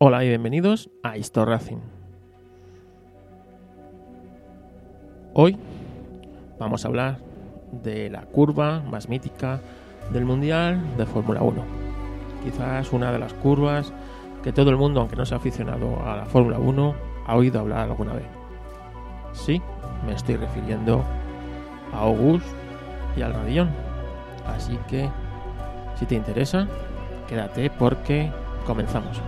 Hola 0.00 0.24
y 0.24 0.28
bienvenidos 0.28 0.90
a 1.02 1.16
Histor 1.16 1.48
Racing. 1.48 1.78
Hoy 5.34 5.56
vamos 6.56 6.84
a 6.84 6.88
hablar 6.88 7.18
de 7.72 8.08
la 8.08 8.22
curva 8.22 8.80
más 8.88 9.08
mítica 9.08 9.60
del 10.12 10.24
Mundial 10.24 10.80
de 10.96 11.04
Fórmula 11.04 11.42
1. 11.42 11.64
Quizás 12.44 12.92
una 12.92 13.10
de 13.10 13.18
las 13.18 13.34
curvas 13.34 13.92
que 14.44 14.52
todo 14.52 14.70
el 14.70 14.76
mundo, 14.76 15.00
aunque 15.00 15.16
no 15.16 15.26
sea 15.26 15.38
aficionado 15.38 16.00
a 16.06 16.14
la 16.14 16.26
Fórmula 16.26 16.60
1, 16.60 16.94
ha 17.26 17.34
oído 17.34 17.58
hablar 17.58 17.88
alguna 17.90 18.12
vez. 18.12 18.26
Sí, 19.32 19.60
me 20.06 20.12
estoy 20.12 20.36
refiriendo 20.36 21.02
a 21.92 22.02
August 22.02 22.46
y 23.16 23.22
al 23.22 23.34
Radillón. 23.34 23.70
Así 24.46 24.78
que, 24.86 25.10
si 25.96 26.06
te 26.06 26.14
interesa, 26.14 26.68
quédate 27.26 27.68
porque 27.68 28.30
comenzamos. 28.64 29.20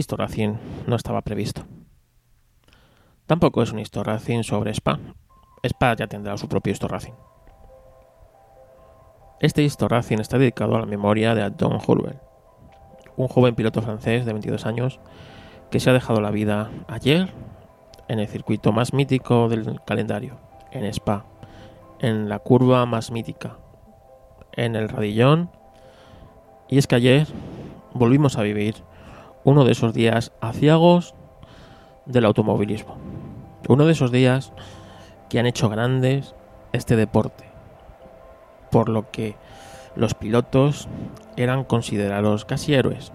Historracing 0.00 0.58
no 0.86 0.96
estaba 0.96 1.22
previsto. 1.22 1.62
Tampoco 3.26 3.62
es 3.62 3.72
un 3.72 3.78
Historracing 3.78 4.42
sobre 4.42 4.72
Spa. 4.72 4.98
Spa 5.62 5.94
ya 5.94 6.08
tendrá 6.08 6.36
su 6.36 6.48
propio 6.48 6.72
Historracing. 6.72 7.14
Este 9.40 9.62
Historracing 9.62 10.20
está 10.20 10.36
dedicado 10.38 10.76
a 10.76 10.80
la 10.80 10.86
memoria 10.86 11.34
de 11.34 11.42
Anton 11.42 11.78
Hulbel, 11.86 12.18
un 13.16 13.28
joven 13.28 13.54
piloto 13.54 13.80
francés 13.80 14.26
de 14.26 14.32
22 14.32 14.66
años 14.66 15.00
que 15.70 15.80
se 15.80 15.88
ha 15.88 15.92
dejado 15.92 16.20
la 16.20 16.30
vida 16.30 16.70
ayer 16.88 17.32
en 18.08 18.18
el 18.18 18.28
circuito 18.28 18.72
más 18.72 18.92
mítico 18.92 19.48
del 19.48 19.80
calendario, 19.86 20.36
en 20.72 20.84
Spa, 20.86 21.24
en 22.00 22.28
la 22.28 22.40
curva 22.40 22.84
más 22.86 23.10
mítica, 23.10 23.58
en 24.52 24.74
el 24.74 24.88
Radillón. 24.88 25.50
Y 26.68 26.78
es 26.78 26.86
que 26.86 26.96
ayer 26.96 27.28
volvimos 27.94 28.36
a 28.36 28.42
vivir 28.42 28.74
uno 29.44 29.64
de 29.64 29.72
esos 29.72 29.94
días 29.94 30.32
aciagos 30.40 31.14
del 32.06 32.24
automovilismo. 32.24 32.96
Uno 33.68 33.86
de 33.86 33.92
esos 33.92 34.10
días 34.10 34.52
que 35.28 35.38
han 35.38 35.46
hecho 35.46 35.68
grandes 35.68 36.34
este 36.72 36.96
deporte. 36.96 37.44
Por 38.70 38.88
lo 38.88 39.10
que 39.10 39.36
los 39.96 40.14
pilotos 40.14 40.88
eran 41.36 41.64
considerados 41.64 42.44
casi 42.44 42.74
héroes. 42.74 43.12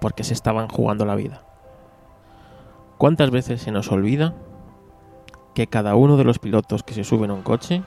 Porque 0.00 0.24
se 0.24 0.34
estaban 0.34 0.68
jugando 0.68 1.04
la 1.04 1.14
vida. 1.14 1.42
¿Cuántas 2.98 3.30
veces 3.30 3.62
se 3.62 3.72
nos 3.72 3.90
olvida 3.90 4.34
que 5.54 5.66
cada 5.66 5.94
uno 5.96 6.16
de 6.16 6.24
los 6.24 6.38
pilotos 6.38 6.82
que 6.82 6.94
se 6.94 7.04
suben 7.04 7.30
a 7.30 7.34
un 7.34 7.42
coche 7.42 7.82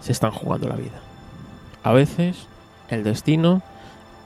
se 0.00 0.12
están 0.12 0.30
jugando 0.30 0.68
la 0.68 0.76
vida? 0.76 1.00
A 1.82 1.92
veces 1.92 2.48
el 2.88 3.04
destino 3.04 3.62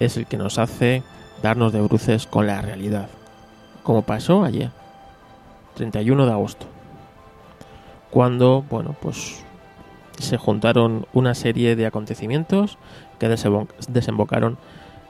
es 0.01 0.17
el 0.17 0.27
que 0.27 0.37
nos 0.37 0.59
hace 0.59 1.03
darnos 1.42 1.72
de 1.72 1.80
bruces 1.80 2.26
con 2.26 2.47
la 2.47 2.62
realidad, 2.62 3.08
como 3.82 4.03
pasó 4.03 4.44
ayer, 4.44 4.70
31 5.75 6.26
de 6.26 6.32
agosto, 6.32 6.66
cuando, 8.10 8.64
bueno, 8.70 8.94
pues 9.00 9.44
se 10.19 10.36
juntaron 10.36 11.06
una 11.12 11.34
serie 11.34 11.75
de 11.76 11.86
acontecimientos 11.86 12.78
que 13.19 13.28
desembocaron 13.28 14.58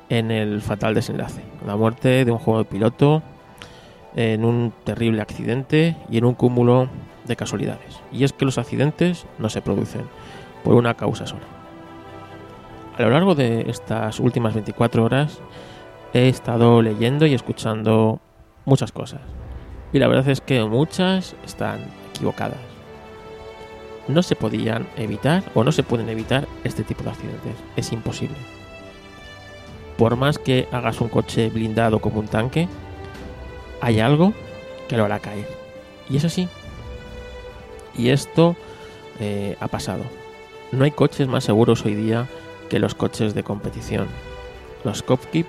en 0.09 0.31
el 0.31 0.61
fatal 0.63 0.95
desenlace, 0.95 1.43
la 1.67 1.77
muerte 1.77 2.25
de 2.25 2.31
un 2.33 2.39
joven 2.39 2.65
piloto 2.65 3.23
en 4.15 4.45
un 4.45 4.73
terrible 4.85 5.23
accidente 5.23 5.97
y 6.11 6.19
en 6.19 6.25
un 6.25 6.35
cúmulo 6.35 6.89
de 7.25 7.37
casualidades. 7.37 8.01
Y 8.13 8.25
es 8.25 8.33
que 8.33 8.45
los 8.45 8.59
accidentes 8.59 9.27
no 9.39 9.49
se 9.49 9.63
producen 9.63 10.03
por 10.65 10.75
una 10.75 10.95
causa 10.95 11.27
sola. 11.27 11.43
A 12.99 13.03
lo 13.03 13.11
largo 13.11 13.35
de 13.35 13.71
estas 13.71 14.21
últimas 14.21 14.55
24 14.55 15.03
horas 15.03 15.41
he 16.13 16.29
estado 16.29 16.83
leyendo 16.83 17.27
y 17.27 17.35
escuchando 17.35 18.21
muchas 18.65 18.93
cosas. 18.93 19.21
Y 19.93 19.99
la 19.99 20.09
verdad 20.09 20.29
es 20.29 20.41
que 20.41 20.65
muchas 20.65 21.35
están 21.45 21.81
equivocadas. 22.11 22.59
No 24.09 24.23
se 24.23 24.37
podían 24.37 24.87
evitar 24.97 25.43
o 25.55 25.65
no 25.65 25.73
se 25.73 25.83
pueden 25.83 26.09
evitar 26.09 26.49
este 26.65 26.83
tipo 26.83 27.05
de 27.05 27.11
accidentes. 27.11 27.55
Es 27.77 27.93
imposible. 27.93 28.37
Por 29.97 30.17
más 30.17 30.39
que 30.39 30.69
hagas 30.73 31.01
un 31.01 31.09
coche 31.09 31.51
blindado 31.51 32.01
como 32.01 32.21
un 32.21 32.27
tanque, 32.27 32.69
hay 33.81 34.01
algo 34.01 34.33
que 34.89 34.97
lo 34.97 35.05
hará 35.05 35.19
caer. 35.19 35.47
Y 36.09 36.17
es 36.17 36.25
así. 36.25 36.49
Y 37.97 38.09
esto 38.09 38.57
eh, 39.21 39.57
ha 39.61 39.69
pasado. 39.69 40.05
No 40.73 40.85
hay 40.85 40.91
coches 40.91 41.29
más 41.29 41.45
seguros 41.45 41.85
hoy 41.85 41.95
día 41.95 42.27
que 42.71 42.79
los 42.79 42.95
coches 42.95 43.35
de 43.35 43.43
competición. 43.43 44.09
Los 44.85 45.03
Copkeep 45.03 45.47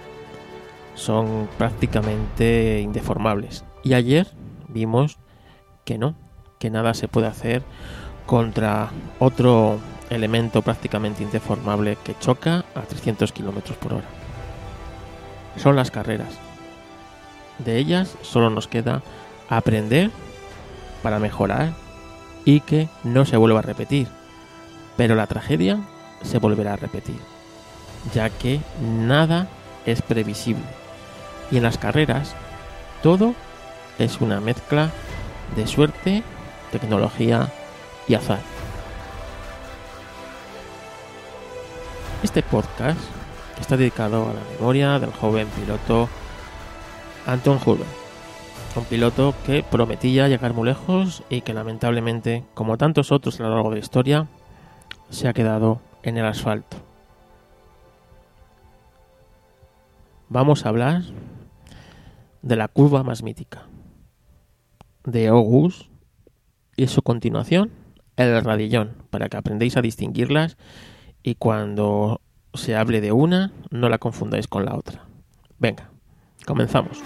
son 0.96 1.50
prácticamente 1.58 2.82
indeformables. 2.82 3.64
Y 3.84 3.94
ayer 3.94 4.28
vimos 4.68 5.18
que 5.86 5.98
no, 5.98 6.16
que 6.60 6.70
nada 6.70 6.94
se 6.94 7.08
puede 7.08 7.28
hacer 7.28 7.64
contra 8.26 8.90
otro 9.20 9.80
elemento 10.10 10.62
prácticamente 10.62 11.24
indeformable 11.24 11.98
que 12.04 12.16
choca 12.20 12.66
a 12.76 12.82
300 12.82 13.32
km 13.32 13.74
por 13.76 13.94
hora. 13.94 14.08
Son 15.58 15.76
las 15.76 15.92
carreras. 15.92 16.40
De 17.60 17.78
ellas 17.78 18.16
solo 18.22 18.50
nos 18.50 18.68
queda 18.68 19.02
aprender 19.50 20.12
para 21.02 21.20
mejorar 21.20 21.74
y 22.46 22.62
que 22.62 22.88
no 23.04 23.26
se 23.26 23.38
vuelva 23.38 23.60
a 23.60 23.64
repetir. 23.64 24.08
Pero 24.98 25.16
la 25.16 25.28
tragedia 25.28 25.80
se 26.22 26.40
volverá 26.40 26.74
a 26.74 26.78
repetir, 26.78 27.18
ya 28.14 28.30
que 28.30 28.62
nada 28.82 29.48
es 29.86 30.02
previsible 30.02 30.83
y 31.52 31.58
en 31.58 31.64
las 31.64 31.78
carreras 31.78 32.36
todo 33.02 33.36
es 34.00 34.22
una 34.22 34.40
mezcla 34.40 34.90
de 35.56 35.68
suerte, 35.68 36.24
tecnología 36.72 37.52
y 38.08 38.16
azar. 38.16 38.40
Este 42.24 42.42
podcast 42.42 43.00
está 43.60 43.78
dedicado 43.78 44.30
a 44.30 44.34
la 44.34 44.42
memoria 44.58 45.00
del 45.00 45.12
joven 45.12 45.48
piloto 45.50 46.10
Anton 47.28 47.60
Hurber, 47.64 47.86
un 48.76 48.86
piloto 48.86 49.36
que 49.46 49.64
prometía 49.64 50.28
llegar 50.28 50.54
muy 50.54 50.68
lejos 50.68 51.24
y 51.30 51.42
que 51.42 51.54
lamentablemente, 51.54 52.44
como 52.54 52.78
tantos 52.78 53.12
otros 53.12 53.40
a 53.40 53.44
lo 53.44 53.50
largo 53.50 53.70
de 53.70 53.76
la 53.76 53.82
historia, 53.82 54.28
se 55.10 55.28
ha 55.28 55.34
quedado 55.34 55.82
en 56.02 56.18
el 56.18 56.26
asfalto. 56.26 56.78
Vamos 60.30 60.66
a 60.66 60.70
hablar 60.70 61.04
de 62.44 62.58
la 62.58 62.68
curva 62.68 63.04
más 63.04 63.24
mítica, 63.24 63.64
de 65.06 65.28
August 65.28 65.88
y 66.76 66.88
su 66.88 67.02
continuación, 67.02 67.72
el 68.18 68.44
radillón, 68.44 68.98
para 69.10 69.30
que 69.30 69.38
aprendáis 69.38 69.78
a 69.78 69.82
distinguirlas 69.82 70.58
y 71.24 71.36
cuando 71.36 72.22
se 72.54 72.76
hable 72.76 73.02
de 73.02 73.12
una, 73.12 73.54
no 73.72 73.90
la 73.90 73.98
confundáis 73.98 74.48
con 74.48 74.66
la 74.66 74.76
otra. 74.76 75.06
Venga, 75.58 75.90
comenzamos. 76.46 77.02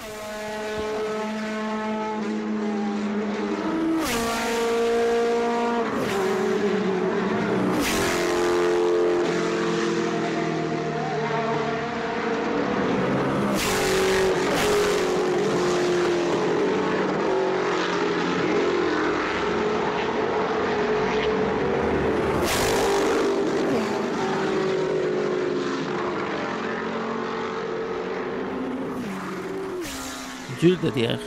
Jules 30.68 30.82
de 30.82 30.92
Dier 30.92 31.20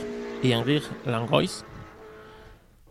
y 0.43 0.51
Henri 0.51 0.83
Langois 1.03 1.65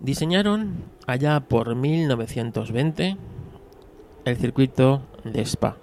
diseñaron 0.01 0.83
allá 1.07 1.39
por 1.39 1.77
1920 1.77 3.17
el 4.25 4.37
circuito 4.37 5.01
de 5.23 5.43
Spa. 5.43 5.77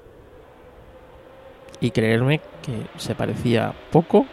Y 1.80 1.92
creerme 1.92 2.42
que 2.64 2.86
se 2.98 3.16
parecía 3.16 3.74
poco 3.94 4.26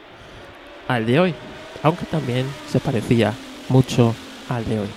al 0.89 1.07
de 1.07 1.21
hoy, 1.21 1.37
aunque 1.85 2.05
también 2.07 2.47
se 2.67 2.81
parecía 2.81 3.33
mucho 3.69 4.13
al 4.49 4.65
de 4.65 4.81
hoy. 4.81 4.89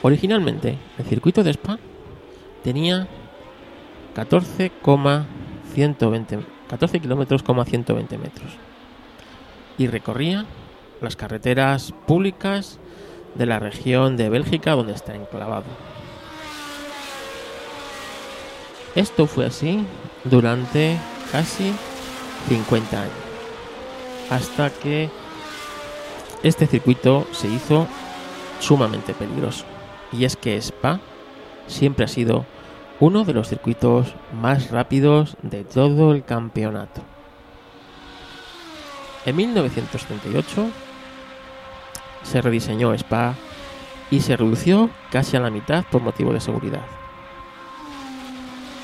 Originalmente, 0.00 0.78
el 0.96 1.04
circuito 1.04 1.44
de 1.44 1.50
Spa 1.50 1.78
tenía 2.64 3.06
14,120 4.14 6.46
14 6.66 7.00
kilómetros, 7.00 7.42
120 7.42 8.16
metros 8.16 8.71
y 9.82 9.88
recorría 9.88 10.46
las 11.00 11.16
carreteras 11.16 11.92
públicas 12.06 12.78
de 13.34 13.46
la 13.46 13.58
región 13.58 14.16
de 14.16 14.28
Bélgica 14.28 14.72
donde 14.72 14.92
está 14.92 15.14
enclavado. 15.14 15.64
Esto 18.94 19.26
fue 19.26 19.46
así 19.46 19.84
durante 20.22 20.96
casi 21.32 21.72
50 22.48 23.02
años, 23.02 23.14
hasta 24.30 24.70
que 24.70 25.10
este 26.44 26.66
circuito 26.66 27.26
se 27.32 27.48
hizo 27.48 27.88
sumamente 28.60 29.14
peligroso. 29.14 29.64
Y 30.12 30.24
es 30.26 30.36
que 30.36 30.56
Spa 30.58 31.00
siempre 31.66 32.04
ha 32.04 32.08
sido 32.08 32.44
uno 33.00 33.24
de 33.24 33.32
los 33.32 33.48
circuitos 33.48 34.14
más 34.32 34.70
rápidos 34.70 35.36
de 35.42 35.64
todo 35.64 36.12
el 36.12 36.24
campeonato. 36.24 37.02
En 39.24 39.36
1938 39.36 40.68
se 42.24 42.42
rediseñó 42.42 42.92
Spa 42.94 43.34
y 44.10 44.20
se 44.20 44.36
redució 44.36 44.90
casi 45.10 45.36
a 45.36 45.40
la 45.40 45.50
mitad 45.50 45.84
por 45.90 46.02
motivo 46.02 46.32
de 46.32 46.40
seguridad. 46.40 46.82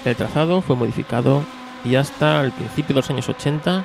El 0.05 0.15
trazado 0.15 0.63
fue 0.63 0.77
modificado 0.77 1.43
y 1.85 1.97
hasta 1.97 2.41
el 2.43 2.53
principio 2.53 2.95
de 2.95 3.01
los 3.01 3.11
años 3.11 3.29
80 3.29 3.85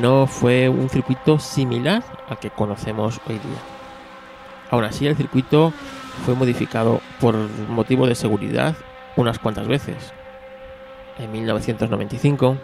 no 0.00 0.26
fue 0.26 0.68
un 0.68 0.88
circuito 0.90 1.38
similar 1.38 2.02
al 2.28 2.38
que 2.38 2.50
conocemos 2.50 3.20
hoy 3.26 3.34
día. 3.34 3.62
Aún 4.70 4.84
así, 4.84 5.06
el 5.06 5.16
circuito 5.16 5.72
fue 6.24 6.34
modificado 6.34 7.00
por 7.20 7.34
motivo 7.68 8.06
de 8.06 8.14
seguridad 8.14 8.76
unas 9.16 9.38
cuantas 9.38 9.66
veces. 9.66 10.12
En 11.18 11.32
1995 11.32 12.56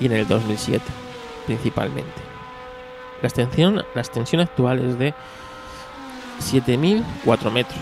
y 0.00 0.06
en 0.06 0.12
el 0.12 0.28
2007 0.28 1.05
principalmente. 1.46 2.20
La 3.22 3.28
extensión, 3.28 3.84
la 3.94 4.00
extensión 4.00 4.42
actual 4.42 4.80
es 4.80 4.98
de 4.98 5.14
7.004 6.40 7.50
metros. 7.50 7.80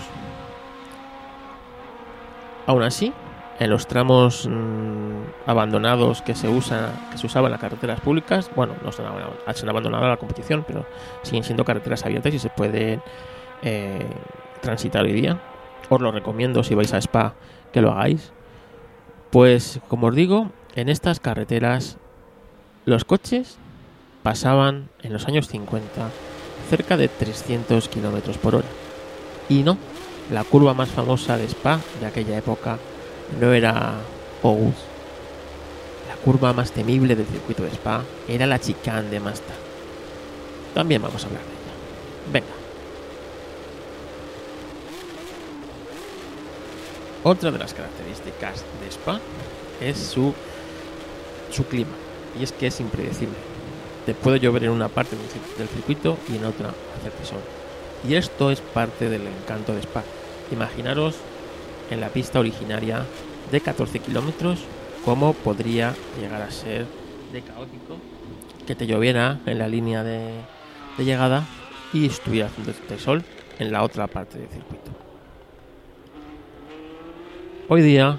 Aún 2.66 2.82
así, 2.82 3.12
en 3.58 3.70
los 3.70 3.87
tramos 3.87 4.49
mm, 4.49 5.46
abandonados 5.46 6.22
que 6.22 6.34
se 6.34 6.49
usan, 6.49 6.90
que 7.11 7.19
se 7.19 7.26
usaban 7.26 7.50
las 7.50 7.61
carreteras 7.61 8.00
públicas, 8.00 8.50
bueno, 8.55 8.75
no 8.82 8.93
se 8.93 9.02
han, 9.02 9.69
abandonado 9.69 10.08
la 10.08 10.16
competición, 10.16 10.64
pero 10.66 10.87
siguen 11.22 11.44
siendo 11.44 11.64
carreteras 11.64 12.05
abiertas 12.05 12.32
y 12.34 12.38
se 12.38 12.50
pueden 12.50 13.02
eh, 13.62 14.06
transitar 14.61 15.05
hoy 15.05 15.12
día. 15.12 15.40
Os 15.88 16.00
lo 16.00 16.11
recomiendo 16.11 16.62
si 16.62 16.75
vais 16.75 16.93
a 16.94 16.99
Spa 16.99 17.34
que 17.72 17.81
lo 17.81 17.93
hagáis. 17.93 18.32
Pues 19.31 19.81
como 19.88 20.06
os 20.06 20.14
digo, 20.14 20.50
en 20.75 20.88
estas 20.88 21.20
carreteras 21.20 21.99
los 22.87 23.05
coches 23.05 23.57
pasaban 24.23 24.89
en 25.03 25.13
los 25.13 25.27
años 25.27 25.49
50 25.49 26.11
cerca 26.69 26.97
de 26.97 27.09
300 27.09 27.89
kilómetros 27.89 28.39
por 28.39 28.57
hora. 28.57 28.69
Y 29.49 29.63
no, 29.63 29.77
la 30.31 30.45
curva 30.45 30.75
más 30.75 30.91
famosa 30.91 31.37
de 31.37 31.45
Spa 31.45 31.81
de 32.01 32.07
aquella 32.07 32.39
época 32.39 32.79
no 33.41 33.53
era 33.53 33.95
Ous. 34.43 34.75
La 36.09 36.17
curva 36.25 36.53
más 36.53 36.73
temible 36.73 37.17
del 37.17 37.27
circuito 37.27 37.63
de 37.63 37.71
Spa 37.71 38.03
era 38.29 38.47
la 38.47 38.59
chicane 38.59 39.11
de 39.11 39.21
Masta. 39.21 39.55
También 40.75 41.03
vamos 41.03 41.23
a 41.23 41.27
hablar 41.27 41.43
de 41.43 41.49
ella. 41.49 42.33
Venga. 42.33 42.55
Otra 47.23 47.51
de 47.51 47.59
las 47.59 47.73
características 47.73 48.65
de 48.83 48.89
Spa 48.91 49.21
es 49.81 49.99
su, 49.99 50.35
su 51.51 51.65
clima. 51.65 52.04
Y 52.39 52.45
es 52.45 52.53
que 52.53 52.67
es 52.67 52.81
impredecible. 52.81 53.37
Te 54.07 54.15
puede 54.15 54.41
llover 54.41 54.65
en 54.65 54.71
una 54.71 54.89
parte 54.89 55.17
del 55.59 55.69
circuito 55.69 56.19
y 56.29 56.37
en 56.37 56.45
otra 56.45 56.71
hacerte 56.99 57.25
sol. 57.25 57.41
Y 58.07 58.15
esto 58.15 58.51
es 58.51 58.61
parte 58.61 59.09
del 59.09 59.23
encanto 59.27 59.73
de 59.73 59.81
Spa. 59.81 60.03
Imaginaros 60.53 61.17
en 61.91 62.01
la 62.01 62.09
pista 62.09 62.41
originaria 62.41 63.05
de 63.51 63.61
14 63.61 63.99
kilómetros 64.01 64.61
cómo 65.05 65.33
podría 65.33 65.95
llegar 66.21 66.43
a 66.43 66.51
ser 66.51 66.87
de 67.33 67.43
caótico 67.43 67.97
que 68.67 68.75
te 68.75 68.87
lloviera 68.87 69.41
en 69.47 69.59
la 69.59 69.69
línea 69.69 70.03
de, 70.03 70.41
llegada 70.99 71.45
y 71.93 72.07
estuviera 72.07 72.47
haciendo 72.47 72.71
este 72.71 72.99
sol 72.99 73.23
en 73.59 73.73
la 73.73 73.83
otra 73.83 74.07
parte 74.07 74.39
del 74.39 74.49
circuito. 74.49 74.91
Hoy 77.69 77.83
día, 77.83 78.19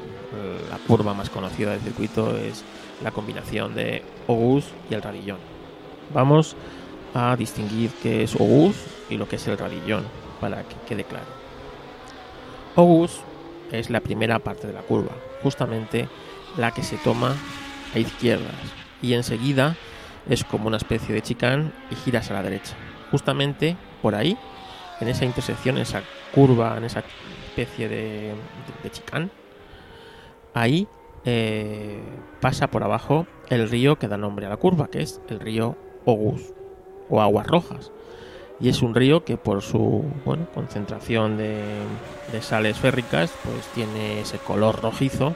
la 0.70 0.78
curva 0.88 1.14
más 1.14 1.30
conocida 1.30 1.72
del 1.72 1.82
circuito 1.82 2.36
es 2.38 2.64
la 3.04 3.12
combinación 3.12 3.76
de 3.76 4.04
Ogus 4.28 4.66
y 4.90 4.94
el 4.94 5.02
radillón. 5.02 5.38
Vamos 6.14 6.56
a 7.14 7.36
distinguir 7.36 7.92
qué 8.02 8.24
es 8.24 8.36
Ogus 8.36 8.76
y 9.10 9.18
lo 9.18 9.28
que 9.28 9.38
es 9.38 9.48
el 9.48 9.58
radillón 9.58 10.04
para 10.40 10.64
que 10.64 10.76
quede 10.88 11.04
claro. 11.04 11.28
Ogus 12.76 13.22
es 13.72 13.90
la 13.90 14.02
primera 14.02 14.40
parte 14.40 14.68
de 14.68 14.74
la 14.74 14.82
curva, 14.82 15.12
justamente 15.42 16.08
la 16.58 16.72
que 16.72 16.84
se 16.84 16.98
toma 16.98 17.36
a 17.94 18.00
izquierdas 18.00 18.54
y 19.02 19.14
enseguida 19.14 19.76
es 20.28 20.44
como 20.44 20.68
una 20.68 20.78
especie 20.78 21.14
de 21.14 21.22
chicán 21.22 21.74
y 21.92 21.96
giras 21.96 22.32
a 22.32 22.34
la 22.34 22.44
derecha. 22.44 22.76
Justamente 23.12 23.78
por 24.02 24.16
ahí, 24.16 24.38
en 25.00 25.08
esa 25.08 25.26
intersección, 25.26 25.78
en 25.78 25.84
esa 25.84 26.02
curva, 26.34 26.78
en 26.78 26.86
esa 26.86 27.04
especie 27.50 27.88
de, 27.88 28.34
de, 28.84 28.90
chicán, 28.92 29.30
ahí 30.54 30.88
eh, 31.26 32.00
pasa 32.40 32.68
por 32.68 32.84
abajo 32.84 33.26
el 33.50 33.68
río 33.70 33.98
que 33.98 34.08
da 34.08 34.18
nombre 34.18 34.46
a 34.46 34.50
la 34.50 34.58
curva, 34.58 34.90
que 34.90 35.02
es 35.02 35.22
el 35.28 35.40
río 35.40 35.76
Ogus 36.06 36.54
o 37.10 37.22
Aguas 37.22 37.48
Rojas. 37.48 37.92
Y 38.60 38.70
es 38.70 38.82
un 38.82 38.96
río 38.96 39.26
que 39.26 39.36
por 39.36 39.62
su 39.62 40.06
bueno, 40.24 40.48
concentración 40.54 41.38
de, 41.38 41.82
sales 42.42 42.78
férricas 42.78 43.34
pues 43.44 43.68
tiene 43.74 44.22
ese 44.22 44.38
color 44.38 44.82
rojizo 44.82 45.36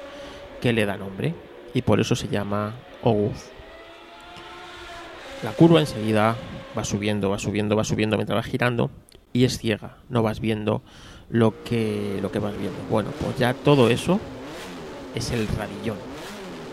que 0.61 0.73
le 0.73 0.85
da 0.85 0.97
nombre 0.97 1.33
y 1.73 1.81
por 1.81 1.99
eso 1.99 2.15
se 2.15 2.27
llama 2.27 2.75
Ogus. 3.03 3.49
La 5.43 5.51
curva 5.51 5.79
enseguida 5.79 6.35
va 6.77 6.83
subiendo, 6.83 7.29
va 7.29 7.39
subiendo, 7.39 7.75
va 7.75 7.83
subiendo 7.83 8.17
mientras 8.17 8.37
va 8.37 8.43
girando 8.43 8.91
y 9.33 9.45
es 9.45 9.57
ciega, 9.57 9.97
no 10.09 10.21
vas 10.21 10.39
viendo 10.39 10.81
lo 11.29 11.63
que, 11.63 12.19
lo 12.21 12.31
que 12.31 12.39
vas 12.39 12.57
viendo. 12.57 12.79
Bueno, 12.89 13.11
pues 13.21 13.37
ya 13.37 13.53
todo 13.53 13.89
eso 13.89 14.19
es 15.15 15.31
el 15.31 15.47
radillón. 15.47 15.97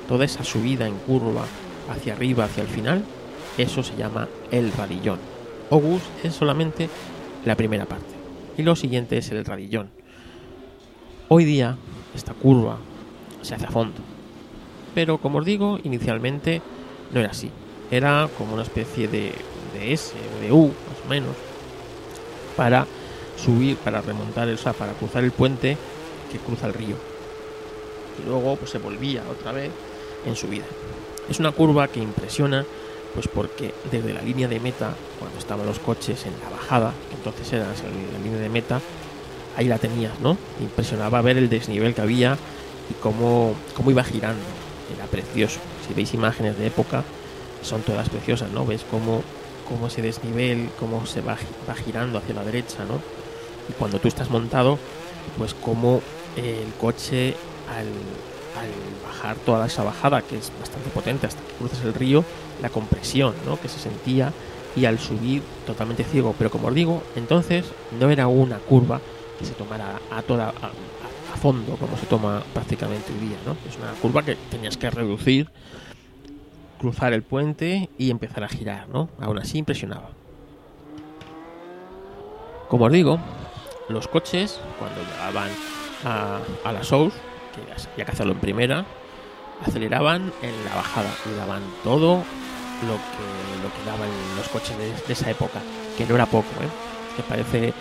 Toda 0.08 0.24
esa 0.24 0.44
subida 0.44 0.86
en 0.86 0.96
curva 0.98 1.44
hacia 1.90 2.14
arriba, 2.14 2.44
hacia 2.44 2.62
el 2.62 2.68
final, 2.68 3.04
eso 3.58 3.82
se 3.82 3.96
llama 3.96 4.28
el 4.50 4.72
radillón. 4.72 5.18
Ogus 5.70 6.02
es 6.22 6.34
solamente 6.34 6.88
la 7.44 7.56
primera 7.56 7.86
parte. 7.86 8.14
Y 8.56 8.62
lo 8.62 8.76
siguiente 8.76 9.18
es 9.18 9.30
el 9.30 9.44
radillón. 9.44 9.90
Hoy 11.28 11.44
día, 11.44 11.76
esta 12.14 12.34
curva 12.34 12.78
se 13.42 13.54
hace 13.54 13.66
a 13.66 13.70
fondo. 13.70 14.00
Pero 14.94 15.18
como 15.18 15.38
os 15.38 15.44
digo, 15.44 15.78
inicialmente 15.82 16.62
no 17.12 17.20
era 17.20 17.30
así. 17.30 17.50
Era 17.90 18.28
como 18.38 18.54
una 18.54 18.62
especie 18.62 19.08
de, 19.08 19.32
de 19.74 19.92
S 19.92 20.14
o 20.14 20.42
de 20.42 20.52
U, 20.52 20.66
más 20.66 21.04
o 21.04 21.08
menos, 21.08 21.36
para 22.56 22.86
subir, 23.36 23.76
para 23.76 24.00
remontar, 24.00 24.48
o 24.48 24.56
sea, 24.56 24.72
para 24.72 24.92
cruzar 24.92 25.24
el 25.24 25.32
puente 25.32 25.76
que 26.32 26.38
cruza 26.38 26.66
el 26.66 26.74
río. 26.74 26.96
Y 28.22 28.28
luego 28.28 28.56
pues 28.56 28.70
se 28.70 28.78
volvía 28.78 29.22
otra 29.30 29.52
vez 29.52 29.70
en 30.24 30.36
subida. 30.36 30.64
Es 31.28 31.40
una 31.40 31.52
curva 31.52 31.88
que 31.88 32.00
impresiona, 32.00 32.64
pues 33.14 33.28
porque 33.28 33.74
desde 33.90 34.12
la 34.12 34.22
línea 34.22 34.48
de 34.48 34.60
meta, 34.60 34.94
cuando 35.18 35.38
estaban 35.38 35.66
los 35.66 35.78
coches 35.78 36.26
en 36.26 36.32
la 36.42 36.50
bajada, 36.50 36.92
entonces 37.14 37.52
era 37.52 37.66
la 37.66 38.18
línea 38.22 38.40
de 38.40 38.48
meta, 38.48 38.80
ahí 39.56 39.66
la 39.66 39.78
tenías, 39.78 40.18
¿no? 40.20 40.36
Impresionaba 40.60 41.20
ver 41.22 41.38
el 41.38 41.48
desnivel 41.48 41.94
que 41.94 42.02
había 42.02 42.36
y 42.90 42.94
cómo, 42.94 43.54
cómo 43.74 43.90
iba 43.90 44.04
girando. 44.04 44.44
Era 44.94 45.06
precioso. 45.06 45.58
Si 45.86 45.94
veis 45.94 46.14
imágenes 46.14 46.58
de 46.58 46.66
época, 46.66 47.02
son 47.62 47.82
todas 47.82 48.08
preciosas, 48.08 48.50
¿no? 48.52 48.64
Ves 48.64 48.84
cómo, 48.88 49.22
cómo 49.68 49.88
ese 49.88 50.02
desnivel, 50.02 50.70
cómo 50.78 51.06
se 51.06 51.22
va, 51.22 51.36
va 51.68 51.74
girando 51.74 52.18
hacia 52.18 52.34
la 52.34 52.44
derecha, 52.44 52.84
¿no? 52.84 53.00
y 53.68 53.72
cuando 53.72 53.98
tú 53.98 54.08
estás 54.08 54.30
montado, 54.30 54.78
pues 55.38 55.54
como 55.54 56.00
el 56.36 56.72
coche 56.80 57.34
al, 57.68 57.86
bajar 59.04 59.36
toda 59.36 59.66
esa 59.66 59.84
bajada, 59.84 60.22
que 60.22 60.38
es 60.38 60.50
bastante 60.58 60.88
potente 60.90 61.26
hasta 61.26 61.42
que 61.42 61.52
cruzas 61.54 61.84
el 61.84 61.94
río, 61.94 62.24
la 62.62 62.70
compresión 62.70 63.34
¿no? 63.44 63.60
que 63.60 63.68
se 63.68 63.78
sentía 63.78 64.32
y 64.74 64.84
al 64.84 64.98
subir 64.98 65.42
totalmente 65.66 66.04
ciego. 66.04 66.34
Pero 66.38 66.50
como 66.50 66.68
os 66.68 66.74
digo, 66.74 67.02
entonces 67.16 67.64
no 67.98 68.10
era 68.10 68.28
una 68.28 68.58
curva 68.58 69.00
que 69.38 69.44
se 69.44 69.54
tomara 69.54 70.00
a 70.10 70.22
toda 70.22 70.48
a, 70.48 70.70
fondo 71.36 71.76
como 71.76 71.98
se 71.98 72.06
toma 72.06 72.42
prácticamente 72.54 73.12
hoy 73.12 73.28
día, 73.28 73.36
¿no? 73.44 73.58
Es 73.68 73.76
una 73.76 73.92
curva 74.00 74.24
que 74.24 74.36
tenías 74.50 74.78
que 74.78 74.88
reducir, 74.88 75.50
cruzar 76.78 77.12
el 77.12 77.22
puente 77.22 77.90
y 77.98 78.10
empezar 78.10 78.42
a 78.42 78.48
girar, 78.48 78.88
¿no? 78.88 79.10
Aún 79.20 79.38
así 79.38 79.58
impresionaba. 79.58 80.08
Como 82.68 82.86
os 82.86 82.92
digo, 82.92 83.18
los 83.90 84.08
coches 84.08 84.58
cuando 84.78 85.02
llegaban 85.02 85.50
a, 86.04 86.40
a 86.64 86.72
la 86.72 86.82
South, 86.82 87.12
que 87.56 87.90
había 87.92 88.04
que 88.04 88.12
hacerlo 88.12 88.32
en 88.32 88.40
primera, 88.40 88.84
aceleraban 89.64 90.32
en 90.42 90.64
la 90.64 90.74
bajada 90.76 91.10
y 91.24 91.36
daban 91.36 91.62
todo 91.82 92.22
lo 92.82 92.94
que, 92.94 93.62
lo 93.62 93.72
que 93.72 93.84
daban 93.86 94.08
los 94.36 94.48
coches 94.48 94.76
de, 94.78 95.12
esa 95.12 95.30
época, 95.30 95.60
que 95.96 96.04
no 96.06 96.14
era 96.14 96.26
poco, 96.26 96.48
¿eh? 96.60 96.68
que 97.16 97.22
parece 97.22 97.72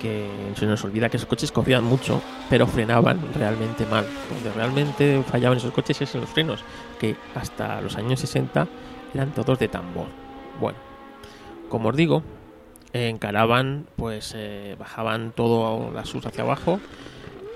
que 0.00 0.28
se 0.54 0.66
nos 0.66 0.82
olvida 0.84 1.08
que 1.08 1.16
esos 1.16 1.28
coches 1.28 1.52
corrían 1.52 1.84
mucho, 1.84 2.22
pero 2.48 2.66
frenaban 2.66 3.20
realmente 3.34 3.84
mal. 3.86 4.06
Donde 4.30 4.52
realmente 4.52 5.22
fallaban 5.24 5.58
esos 5.58 5.72
coches 5.72 6.00
es 6.00 6.14
en 6.14 6.20
los 6.22 6.30
frenos, 6.30 6.60
que 7.00 7.16
hasta 7.34 7.80
los 7.80 7.96
años 7.96 8.20
60 8.20 8.68
eran 9.12 9.32
todos 9.32 9.58
de 9.58 9.68
tambor. 9.68 10.06
Bueno, 10.60 10.78
como 11.68 11.88
os 11.88 11.96
digo, 11.96 12.22
encaraban, 12.92 13.86
pues 13.96 14.34
eh, 14.36 14.76
bajaban 14.78 15.32
todo 15.32 15.90
la 15.92 16.04
sus 16.04 16.24
hacia 16.24 16.44
abajo 16.44 16.80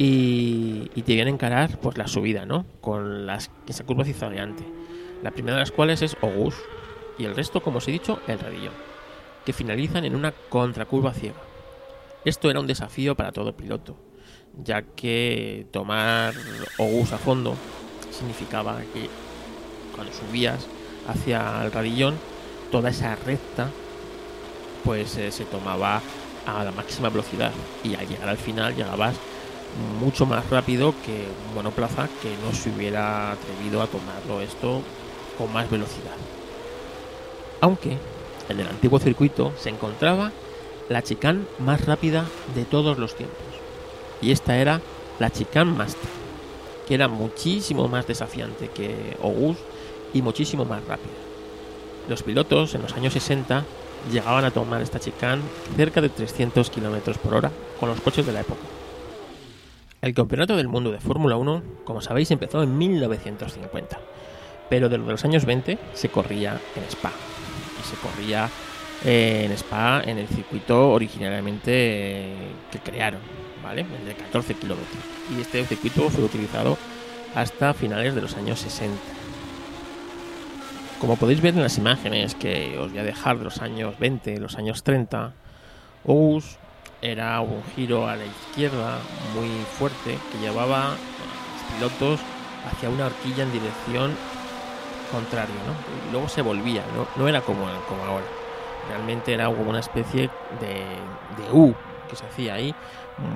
y, 0.04 1.02
te 1.02 1.12
iban 1.12 1.28
a 1.28 1.30
encarar 1.30 1.78
pues 1.78 1.97
la 1.97 2.09
subida, 2.09 2.44
¿no? 2.44 2.66
Con 2.80 3.25
las, 3.25 3.52
esa 3.68 3.85
curva 3.85 4.04
zigzagueante. 4.04 4.64
La 5.23 5.30
primera 5.30 5.54
de 5.54 5.61
las 5.61 5.71
cuales 5.71 6.02
es 6.02 6.16
Ogus 6.21 6.56
y 7.18 7.25
el 7.25 7.37
resto, 7.37 7.62
como 7.62 7.78
os 7.78 7.87
he 7.87 7.92
dicho, 7.92 8.18
el 8.26 8.40
radillón, 8.40 8.75
que 9.44 9.52
finalizan 9.52 10.04
en 10.04 10.16
una 10.16 10.32
contracurva 10.32 11.14
ciega. 11.14 11.37
Esto 12.25 12.50
era 12.50 12.59
un 12.59 12.66
desafío 12.66 13.14
para 13.14 13.30
todo 13.30 13.56
piloto, 13.56 13.97
ya 14.61 14.82
que 14.82 15.66
tomar 15.71 16.35
Ogus 16.78 17.12
a 17.12 17.18
fondo 17.18 17.54
significaba 18.11 18.80
que 18.92 19.09
cuando 19.94 20.12
subías 20.12 20.66
hacia 21.06 21.62
el 21.62 21.71
radillón, 21.71 22.16
toda 22.73 22.90
esa 22.90 23.14
recta 23.14 23.71
pues 24.82 25.16
eh, 25.16 25.30
se 25.30 25.44
tomaba 25.44 26.02
a 26.44 26.64
la 26.64 26.73
máxima 26.73 27.09
velocidad 27.09 27.52
y 27.85 27.94
al 27.94 28.09
llegar 28.09 28.28
al 28.28 28.37
final 28.37 28.75
llegabas 28.75 29.14
mucho 30.00 30.26
más 30.26 30.49
rápido 30.50 30.95
que 31.05 31.26
un 31.49 31.55
monoplaza 31.55 32.09
que 32.21 32.35
no 32.45 32.52
se 32.52 32.71
hubiera 32.71 33.33
atrevido 33.33 33.83
a 33.83 33.87
tomarlo 33.87 34.41
esto 34.41 34.83
con 35.38 35.52
más 35.52 35.71
velocidad. 35.71 36.17
Aunque 37.61 37.97
en 38.49 38.61
el 38.61 38.69
antiguo 38.69 38.99
circuito 38.99 39.52
se 39.59 39.71
encontraba 39.71 40.33
la 40.88 41.02
chicane 41.02 41.45
más 41.59 41.87
rápida 41.87 42.26
de 42.55 42.64
todos 42.64 42.99
los 42.99 43.14
tiempos. 43.14 43.38
Y 44.21 44.33
esta 44.33 44.57
era 44.57 44.81
la 45.19 45.31
chicane 45.31 45.73
Master, 45.73 46.11
que 46.87 46.95
era 46.95 47.09
muchísimo 47.09 47.88
más 47.88 48.07
desafiante 48.07 48.69
que 48.69 49.17
Ogus 49.23 49.57
y 50.12 50.23
muchísimo 50.23 50.64
más 50.64 50.85
rápida. 50.85 51.12
Los 52.09 52.23
pilotos 52.23 52.75
en 52.75 52.83
los 52.83 52.93
años 52.95 53.12
60 53.12 53.64
llegaban 54.11 54.45
a 54.45 54.50
tomar 54.50 54.83
esta 54.83 55.00
chicane 55.00 55.43
cerca 55.76 56.00
de 56.00 56.09
300 56.09 56.69
km 56.69 57.17
por 57.19 57.35
hora 57.35 57.50
con 57.79 57.88
los 57.88 58.00
coches 58.00 58.26
de 58.26 58.33
la 58.33 58.41
época. 58.41 58.61
El 60.02 60.14
Campeonato 60.14 60.56
del 60.56 60.66
Mundo 60.66 60.90
de 60.90 60.99
Fórmula 60.99 61.37
1, 61.37 61.62
como 61.85 62.00
sabéis, 62.00 62.32
empezó 62.32 62.61
en 62.64 62.76
1950, 62.76 64.00
pero 64.68 64.88
de 64.88 64.99
los 64.99 65.25
años 65.25 65.44
20 65.44 65.78
se 65.94 66.09
corría 66.09 66.61
en 66.75 66.82
Spa. 66.90 67.12
Y 67.80 67.88
se 67.88 67.94
corría 67.94 68.50
eh, 69.04 69.44
en 69.47 69.52
Spa 69.52 70.02
en 70.04 70.18
el 70.18 70.26
circuito 70.26 70.90
originalmente 70.90 71.71
eh, 71.73 72.35
que 72.73 72.80
crearon, 72.80 73.21
¿vale? 73.62 73.82
El 74.00 74.06
de 74.06 74.14
14 74.14 74.54
kilómetros. 74.54 75.04
Y 75.37 75.40
este 75.40 75.64
circuito 75.66 76.11
fue 76.11 76.25
utilizado 76.25 76.76
hasta 77.37 77.73
finales 77.73 78.16
de 78.16 78.23
los 78.23 78.37
años 78.37 78.59
60. 78.59 78.99
Como 80.99 81.14
podéis 81.14 81.40
ver 81.40 81.54
en 81.54 81.62
las 81.62 81.78
imágenes 81.78 82.35
que 82.35 82.76
os 82.76 82.90
voy 82.90 82.99
a 82.99 83.04
dejar 83.04 83.38
de 83.38 83.44
los 83.44 83.62
años 83.62 83.97
20, 84.00 84.40
los 84.40 84.56
años 84.56 84.82
30, 84.82 85.32
Ous 86.04 86.59
era 87.02 87.40
un 87.40 87.62
giro 87.75 88.09
a 88.09 88.16
la 88.16 88.25
izquierda 88.25 88.99
muy 89.35 89.49
fuerte 89.76 90.16
que 90.30 90.38
llevaba 90.38 90.87
a 90.87 90.90
los 90.90 91.75
pilotos 91.75 92.21
hacia 92.64 92.88
una 92.88 93.06
horquilla 93.06 93.42
en 93.42 93.52
dirección 93.52 94.14
contraria, 95.11 95.56
¿no? 95.66 96.09
Y 96.09 96.12
luego 96.12 96.28
se 96.28 96.42
volvía, 96.42 96.85
¿no? 97.16 97.28
Era 97.28 97.40
como, 97.42 97.66
como 97.88 98.04
ahora. 98.04 98.25
Realmente 98.88 99.35
era 99.35 99.47
como 99.47 99.68
una 99.68 99.80
especie 99.80 100.30
de, 100.61 101.42
de 101.42 101.52
U 101.52 101.75
que 102.09 102.16
se 102.16 102.25
hacía 102.25 102.54
ahí, 102.54 102.75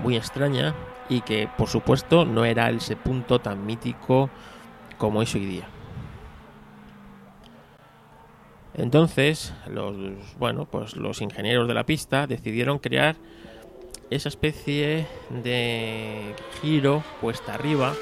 muy 0.02 0.16
extraña 0.16 0.74
y 1.08 1.20
que 1.22 1.48
por 1.56 1.68
supuesto 1.68 2.24
no 2.24 2.44
era 2.44 2.70
ese 2.70 2.96
punto 2.96 3.40
tan 3.40 3.66
mítico 3.66 4.30
como 4.98 5.22
es 5.22 5.34
hoy 5.34 5.44
día. 5.44 5.68
Entonces, 8.74 9.54
los, 9.68 9.96
bueno, 10.38 10.66
pues 10.66 10.96
los 10.96 11.22
ingenieros 11.22 11.66
de 11.66 11.74
la 11.74 11.84
pista 11.84 12.26
decidieron 12.26 12.78
crear 12.78 13.16
esa 14.10 14.28
especie 14.28 15.06
de 15.30 16.34
giro 16.60 17.02
puesta 17.20 17.54
arriba 17.54 17.94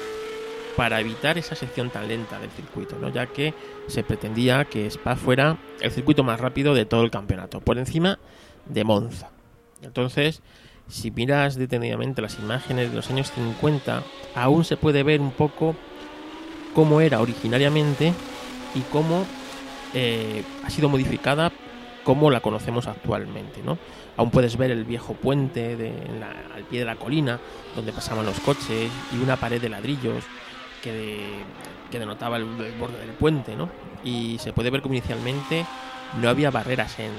para 0.75 0.99
evitar 0.99 1.37
esa 1.37 1.55
sección 1.55 1.89
tan 1.89 2.07
lenta 2.07 2.39
del 2.39 2.49
circuito, 2.51 2.97
¿no? 2.99 3.09
ya 3.09 3.27
que 3.27 3.53
se 3.87 4.03
pretendía 4.03 4.65
que 4.65 4.85
Spa 4.87 5.15
fuera 5.15 5.57
el 5.79 5.91
circuito 5.91 6.23
más 6.23 6.39
rápido 6.39 6.73
de 6.73 6.85
todo 6.85 7.03
el 7.03 7.11
campeonato, 7.11 7.61
por 7.61 7.77
encima 7.77 8.19
de 8.65 8.83
Monza. 8.83 9.29
Entonces, 9.81 10.41
si 10.89 11.11
miras 11.11 11.55
detenidamente 11.55 12.21
las 12.21 12.37
imágenes 12.39 12.89
de 12.89 12.95
los 12.95 13.09
años 13.09 13.31
50, 13.31 14.03
aún 14.35 14.65
se 14.65 14.77
puede 14.77 15.03
ver 15.03 15.21
un 15.21 15.31
poco 15.31 15.75
cómo 16.73 16.99
era 16.99 17.21
originariamente 17.21 18.13
y 18.75 18.81
cómo 18.91 19.25
eh, 19.93 20.43
ha 20.63 20.69
sido 20.69 20.89
modificada 20.89 21.51
como 22.05 22.29
la 22.31 22.39
conocemos 22.39 22.87
actualmente. 22.87 23.61
¿no? 23.61 23.77
Aún 24.15 24.31
puedes 24.31 24.55
ver 24.55 24.71
el 24.71 24.85
viejo 24.85 25.15
puente 25.15 25.75
de, 25.75 25.91
al 26.55 26.63
pie 26.63 26.79
de 26.79 26.85
la 26.85 26.95
colina 26.95 27.39
donde 27.75 27.91
pasaban 27.91 28.25
los 28.25 28.39
coches 28.39 28.89
y 29.11 29.17
una 29.21 29.35
pared 29.35 29.59
de 29.59 29.67
ladrillos 29.67 30.23
que, 30.81 31.25
que 31.91 31.99
denotaba 31.99 32.37
el, 32.37 32.45
borde 32.45 32.99
del 32.99 33.09
puente. 33.09 33.57
¿no? 33.57 33.69
Y 34.05 34.37
se 34.37 34.53
puede 34.53 34.69
ver 34.69 34.81
como 34.81 34.93
inicialmente 34.93 35.65
no 36.21 36.29
había 36.29 36.51
barreras 36.51 36.97
en, 36.99 37.11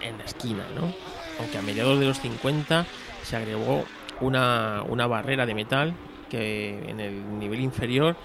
en, 0.00 0.16
la 0.16 0.24
esquina. 0.24 0.64
¿no? 0.74 0.92
Aunque 1.40 1.58
a 1.58 1.62
mediados 1.62 1.98
de 1.98 2.06
los 2.06 2.20
50 2.20 2.86
se 3.24 3.36
agregó 3.36 3.84
una, 4.20 4.84
una 4.88 5.08
barrera 5.08 5.44
de 5.44 5.54
metal 5.54 5.94
que 6.30 6.88
en 6.88 7.00
el 7.00 7.38
nivel 7.38 7.60
inferior 7.60 8.16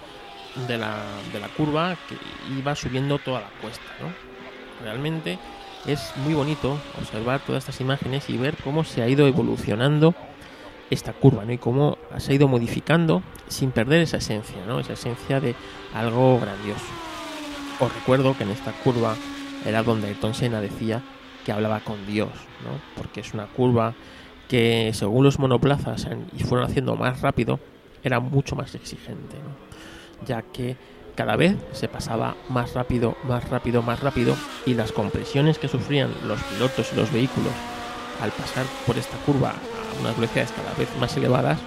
de 0.67 0.77
la, 0.77 0.97
de 1.33 1.39
la 1.39 1.47
curva 1.49 1.97
que 2.07 2.15
iba 2.55 2.75
subiendo 2.75 3.17
toda 3.17 3.41
la 3.41 3.49
cuesta. 3.61 3.83
¿no? 3.99 4.13
Realmente 4.83 5.39
es 5.85 6.13
muy 6.23 6.33
bonito 6.33 6.77
observar 6.99 7.41
todas 7.41 7.63
estas 7.63 7.81
imágenes 7.81 8.29
y 8.29 8.37
ver 8.37 8.55
cómo 8.63 8.83
se 8.83 9.01
ha 9.01 9.07
ido 9.07 9.27
evolucionando 9.27 10.13
esta 10.89 11.13
curva 11.13 11.45
¿no? 11.45 11.53
y 11.53 11.57
cómo 11.57 11.97
se 12.17 12.31
ha 12.31 12.35
ido 12.35 12.47
modificando 12.47 13.23
sin 13.47 13.71
perder 13.71 14.01
esa 14.01 14.17
esencia, 14.17 14.65
¿no? 14.67 14.79
esa 14.79 14.93
esencia 14.93 15.39
de 15.39 15.55
algo 15.93 16.39
grandioso. 16.39 16.85
Os 17.79 17.93
recuerdo 17.93 18.37
que 18.37 18.43
en 18.43 18.51
esta 18.51 18.71
curva 18.71 19.15
era 19.65 19.83
donde 19.83 20.07
Ayrton 20.07 20.33
Senna 20.33 20.61
decía 20.61 21.01
que 21.45 21.51
hablaba 21.51 21.79
con 21.79 22.05
Dios, 22.05 22.29
¿no? 22.63 22.79
porque 22.95 23.21
es 23.21 23.33
una 23.33 23.47
curva 23.47 23.93
que 24.47 24.91
según 24.93 25.23
los 25.23 25.39
monoplazas 25.39 26.07
y 26.37 26.43
fueron 26.43 26.69
haciendo 26.69 26.95
más 26.95 27.21
rápido, 27.21 27.59
era 28.03 28.19
mucho 28.19 28.55
más 28.55 28.75
exigente. 28.75 29.37
¿no? 29.37 29.71
ya 30.25 30.41
que 30.41 30.75
cada 31.15 31.35
vez 31.35 31.55
se 31.73 31.87
pasaba 31.87 32.35
más 32.49 32.73
rápido, 32.73 33.15
más 33.23 33.49
rápido, 33.49 33.81
más 33.81 33.99
rápido 33.99 34.35
y 34.65 34.73
las 34.73 34.91
compresiones 34.91 35.57
que 35.57 35.67
sufrían 35.67 36.11
los 36.25 36.41
pilotos 36.43 36.91
y 36.93 36.95
los 36.95 37.11
vehículos 37.11 37.53
al 38.21 38.31
pasar 38.31 38.65
por 38.85 38.97
esta 38.97 39.17
curva 39.25 39.49
a 39.49 40.01
unas 40.01 40.15
velocidades 40.15 40.51
cada 40.51 40.73
vez 40.75 40.89
más 40.99 41.15
elevadas 41.17 41.59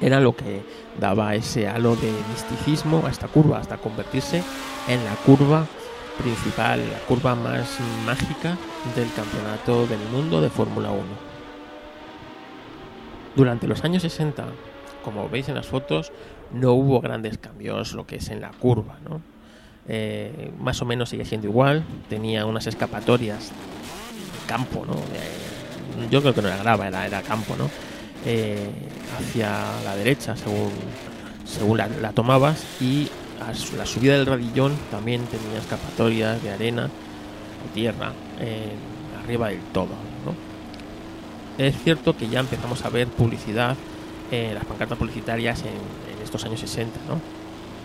era 0.00 0.18
lo 0.18 0.34
que 0.34 0.62
daba 0.98 1.34
ese 1.34 1.68
halo 1.68 1.94
de 1.94 2.12
misticismo 2.30 3.04
a 3.06 3.10
esta 3.10 3.28
curva 3.28 3.58
hasta 3.58 3.76
convertirse 3.76 4.42
en 4.88 5.04
la 5.04 5.14
curva 5.24 5.64
principal, 6.20 6.80
la 6.90 6.98
curva 7.06 7.34
más 7.34 7.78
mágica 8.04 8.56
del 8.96 9.12
campeonato 9.14 9.86
del 9.86 10.00
mundo 10.10 10.40
de 10.40 10.50
Fórmula 10.50 10.90
1. 10.90 11.02
Durante 13.36 13.66
los 13.66 13.82
años 13.84 14.02
60, 14.02 14.44
como 15.04 15.28
veis 15.28 15.48
en 15.48 15.54
las 15.54 15.66
fotos, 15.66 16.12
no 16.52 16.72
hubo 16.72 17.00
grandes 17.00 17.38
cambios 17.38 17.92
lo 17.92 18.06
que 18.06 18.16
es 18.16 18.28
en 18.30 18.40
la 18.40 18.50
curva, 18.50 18.98
¿no? 19.08 19.20
Eh, 19.88 20.52
más 20.60 20.80
o 20.80 20.84
menos 20.84 21.08
sigue 21.08 21.24
siendo 21.24 21.48
igual, 21.48 21.84
tenía 22.08 22.46
unas 22.46 22.66
escapatorias 22.66 23.48
de 23.48 24.46
campo, 24.46 24.84
¿no? 24.86 24.94
yo 26.10 26.22
creo 26.22 26.34
que 26.34 26.40
no 26.40 26.48
era 26.48 26.56
grava, 26.56 26.88
era, 26.88 27.22
campo, 27.22 27.54
¿no? 27.56 27.68
Eh, 28.24 28.70
hacia 29.18 29.50
la 29.84 29.96
derecha, 29.96 30.36
según 30.36 30.70
según 31.44 31.76
la, 31.76 32.12
tomabas 32.12 32.64
y 32.80 33.08
la 33.76 33.84
subida 33.84 34.14
del 34.14 34.26
radillón 34.26 34.74
también 34.90 35.24
tenía 35.26 35.58
escapatorias 35.58 36.42
de 36.42 36.50
arena 36.50 36.86
o 36.86 37.74
tierra 37.74 38.12
arriba 39.22 39.48
del 39.48 39.60
todo. 39.72 39.90
Es 41.58 41.76
cierto 41.82 42.16
que 42.16 42.28
ya 42.28 42.40
empezamos 42.40 42.84
a 42.84 42.88
ver 42.88 43.08
publicidad, 43.08 43.76
en 44.30 44.54
las 44.54 44.64
pancartas 44.64 44.96
publicitarias 44.96 45.62
estos 46.32 46.44
años 46.44 46.60
60, 46.60 46.98
¿no? 47.08 47.42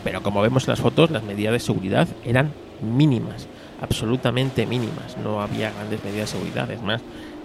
pero 0.08 0.24
como 0.24 0.42
vemos 0.42 0.64
en 0.64 0.72
las 0.72 0.80
fotos, 0.80 1.12
las 1.12 1.24
medidas 1.24 1.52
de 1.52 1.60
seguridad 1.60 2.08
eran 2.24 2.54
mínimas, 2.82 3.46
absolutamente 3.82 4.66
mínimas. 4.66 5.18
No 5.22 5.42
había 5.42 5.72
grandes 5.72 6.02
medidas 6.02 6.32
de 6.32 6.38
seguridad. 6.38 6.72
Es 6.72 6.82
más, 6.82 7.02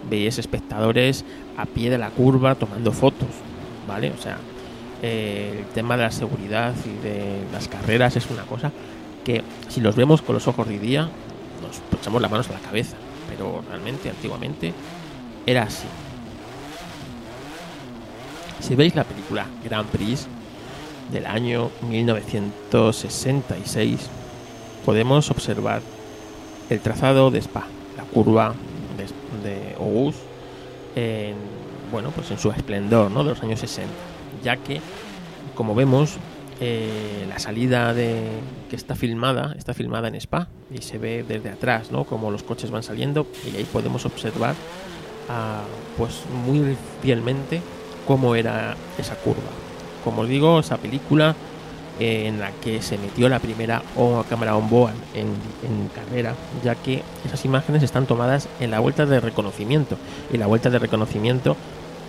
veías 0.08 0.38
espectadores 0.38 1.24
a 1.56 1.66
pie 1.66 1.90
de 1.90 1.98
la 1.98 2.10
curva 2.10 2.54
tomando 2.54 2.92
fotos, 2.92 3.28
¿vale? 3.88 4.12
O 4.16 4.22
sea, 4.22 4.38
eh, 5.02 5.56
el 5.58 5.66
tema 5.74 5.96
de 5.96 6.04
la 6.04 6.12
seguridad 6.12 6.72
y 6.84 7.02
de 7.02 7.40
las 7.52 7.66
carreras 7.66 8.14
es 8.14 8.30
una 8.30 8.42
cosa 8.42 8.70
que 9.24 9.42
si 9.68 9.80
los 9.80 9.96
vemos 9.96 10.22
con 10.22 10.36
los 10.36 10.46
ojos 10.46 10.68
de 10.68 10.78
día, 10.78 11.08
nos 11.60 11.80
echamos 12.00 12.22
las 12.22 12.30
manos 12.30 12.48
a 12.50 12.52
la 12.52 12.60
cabeza. 12.60 12.96
Pero 13.28 13.64
realmente, 13.68 14.08
antiguamente, 14.08 14.72
era 15.46 15.64
así. 15.64 15.88
Si 18.60 18.76
veis 18.76 18.94
la 18.94 19.02
película 19.02 19.46
Grand 19.64 19.88
Prix, 19.88 20.28
del 21.12 21.26
año 21.26 21.70
1966 21.88 24.08
podemos 24.84 25.30
observar 25.30 25.80
el 26.70 26.80
trazado 26.80 27.30
de 27.30 27.38
Spa, 27.40 27.66
la 27.96 28.02
curva 28.04 28.54
de, 29.44 29.76
Ogus, 29.78 30.16
en, 30.94 31.36
bueno, 31.90 32.10
pues 32.10 32.30
en 32.30 32.38
su 32.38 32.50
esplendor 32.50 33.10
¿no? 33.10 33.24
de 33.24 33.30
los 33.30 33.42
años 33.42 33.60
60, 33.60 33.90
ya 34.42 34.56
que, 34.56 34.80
como 35.54 35.74
vemos, 35.74 36.16
eh, 36.60 37.24
la 37.28 37.38
salida 37.38 37.94
de 37.94 38.24
que 38.70 38.76
está 38.76 38.94
filmada 38.94 39.54
está 39.58 39.74
filmada 39.74 40.08
en 40.08 40.14
Spa 40.14 40.48
y 40.72 40.78
se 40.82 40.98
ve 40.98 41.24
desde 41.26 41.50
atrás, 41.50 41.90
¿no? 41.90 42.04
Como 42.04 42.30
los 42.30 42.44
coches 42.44 42.70
van 42.70 42.84
saliendo 42.84 43.26
y 43.52 43.56
ahí 43.56 43.64
podemos 43.64 44.06
observar, 44.06 44.54
ah, 45.28 45.64
pues 45.98 46.22
muy 46.46 46.76
fielmente 47.02 47.60
cómo 48.06 48.36
era 48.36 48.76
esa 48.98 49.16
curva 49.16 49.50
como 50.04 50.22
os 50.22 50.28
digo, 50.28 50.60
esa 50.60 50.76
película 50.76 51.34
eh, 52.00 52.26
en 52.26 52.40
la 52.40 52.50
que 52.52 52.80
se 52.80 52.96
metió 52.96 53.28
la 53.28 53.38
primera 53.38 53.82
cámara 54.28 54.56
on 54.56 54.68
board 54.70 54.94
en, 55.14 55.28
carrera, 55.94 56.34
ya 56.64 56.74
que 56.74 57.02
esas 57.24 57.44
imágenes 57.44 57.82
están 57.82 58.06
tomadas 58.06 58.48
en 58.60 58.70
la 58.70 58.80
vuelta 58.80 59.04
de 59.04 59.20
reconocimiento 59.20 59.98
y 60.32 60.38
la 60.38 60.46
vuelta 60.46 60.70
de 60.70 60.78
reconocimiento 60.78 61.54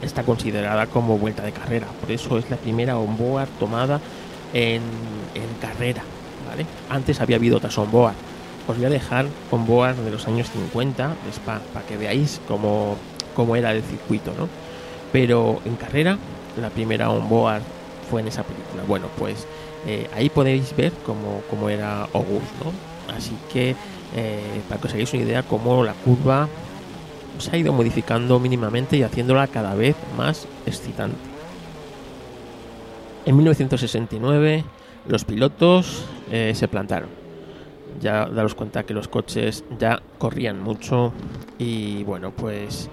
está 0.02 0.24
considerada 0.24 0.88
como 0.88 1.18
vuelta 1.18 1.44
de 1.44 1.52
carrera, 1.52 1.88
por 2.00 2.12
eso 2.12 2.38
es 2.38 2.50
la 2.50 2.58
primera 2.58 2.98
on 2.98 3.18
board 3.18 3.50
tomada 3.60 4.00
en, 4.54 4.82
carrera. 5.62 6.04
¿vale? 6.50 6.66
Antes 6.90 7.20
había 7.20 7.36
habido 7.36 7.58
otras 7.58 7.78
on 7.78 7.92
board. 7.92 8.16
Os 8.68 8.78
voy 8.78 8.86
a 8.86 8.90
dejar 8.90 9.26
on 9.52 9.66
board 9.66 9.98
de 9.98 10.12
los 10.12 10.28
años 10.28 10.50
50 10.50 11.08
de 11.08 11.32
Spa 11.32 11.60
para 11.74 11.86
que 11.86 11.98
veáis 11.98 12.40
cómo, 12.48 12.96
cómo 13.36 13.56
era 13.58 13.74
el 13.74 13.84
circuito. 13.84 14.34
¿no? 14.38 14.48
Pero 15.12 15.62
en 15.66 15.76
carrera, 15.76 16.18
la 16.60 16.70
primera 16.70 17.10
on 17.10 17.28
board 17.28 17.62
fue 18.10 18.22
en 18.22 18.28
esa 18.28 18.44
película. 18.44 18.84
Bueno, 18.88 19.08
pues 19.18 19.48
eh, 19.86 20.10
ahí 20.14 20.30
podéis 20.30 20.76
ver 20.76 20.92
cómo, 21.06 21.70
era 21.70 22.04
August. 22.14 22.48
Así 23.16 23.36
que 23.52 23.76
eh, 24.16 24.62
para 24.70 24.80
que 24.80 24.88
os 24.88 24.94
hagáis 24.94 25.14
una 25.14 25.24
idea 25.24 25.44
cómo 25.44 25.84
la 25.84 25.94
curva 25.94 26.48
se 27.40 27.56
ha 27.56 27.58
ido 27.58 27.74
modificando 27.74 28.40
mínimamente 28.40 28.96
y 28.98 29.04
haciéndola 29.04 29.48
cada 29.48 29.76
vez 29.76 29.96
más 30.18 30.48
excitante. 30.66 31.18
En 33.26 33.36
1969 33.36 34.64
los 35.08 35.26
pilotos 35.26 36.06
eh, 36.32 36.54
se 36.56 36.68
plantaron. 36.68 37.10
Ya 38.02 38.26
daros 38.26 38.56
cuenta 38.56 38.84
que 38.84 38.94
los 38.94 39.08
coches 39.08 39.64
ya 39.80 40.02
corrían 40.18 40.62
mucho 40.62 41.14
y 41.58 42.04
bueno, 42.04 42.32
pues 42.32 42.90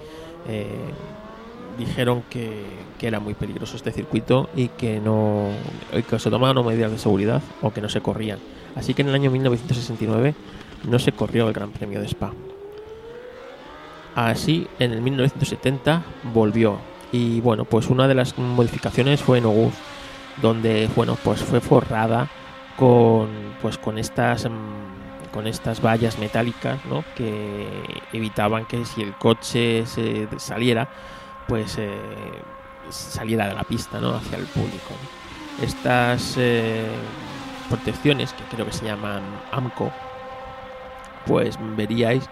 dijeron 1.77 2.23
que, 2.29 2.91
era 3.01 3.19
muy 3.19 3.33
peligroso 3.33 3.77
este 3.77 3.91
circuito 3.91 4.47
y 4.55 4.67
que 4.67 4.99
no 4.99 5.47
que 6.07 6.19
se 6.19 6.29
tomaban 6.29 6.63
medidas 6.63 6.91
de 6.91 6.99
seguridad 6.99 7.41
o 7.63 7.73
que 7.73 7.81
no 7.81 7.89
se 7.89 7.99
corrían. 7.99 8.37
Así 8.75 8.93
que 8.93 9.01
en 9.01 9.09
el 9.09 9.15
año 9.15 9.31
1969 9.31 10.35
no 10.87 10.99
se 10.99 11.11
corrió 11.11 11.47
el 11.47 11.53
Gran 11.53 11.71
Premio 11.71 11.99
de 11.99 12.05
Spa. 12.05 12.31
Así, 14.13 14.67
en 14.77 14.91
el 14.91 15.01
1970 15.01 16.03
volvió 16.31 16.77
y 17.11 17.41
bueno, 17.41 17.65
pues 17.65 17.89
una 17.89 18.07
de 18.07 18.13
las 18.13 18.37
modificaciones 18.37 19.19
fue 19.19 19.39
en 19.39 19.45
August, 19.45 19.77
donde 20.41 20.87
bueno, 20.95 21.17
pues 21.23 21.41
fue 21.41 21.59
forrada 21.59 22.29
con 22.77 23.29
pues 23.63 23.79
con 23.79 23.97
estas 23.97 24.45
mm, 24.45 25.31
con 25.33 25.47
estas 25.47 25.81
vallas 25.83 26.19
metálicas 26.19 26.83
¿no? 26.85 27.03
que 27.15 27.67
evitaban 28.13 28.65
que 28.65 28.85
si 28.85 29.01
el 29.01 29.13
coche 29.13 29.85
se 29.85 30.27
saliera 30.37 30.89
pues 31.51 31.77
eh, 31.77 31.91
saliera 32.87 33.45
de 33.45 33.53
la 33.53 33.65
pista 33.65 33.99
¿no? 33.99 34.15
hacia 34.15 34.37
el 34.37 34.45
público. 34.45 34.93
Estas 35.61 36.35
eh, 36.37 36.85
protecciones, 37.67 38.31
que 38.31 38.45
creo 38.45 38.65
que 38.65 38.71
se 38.71 38.85
llaman 38.85 39.21
AMCO, 39.51 39.91
pues 41.25 41.57
veríais 41.75 42.29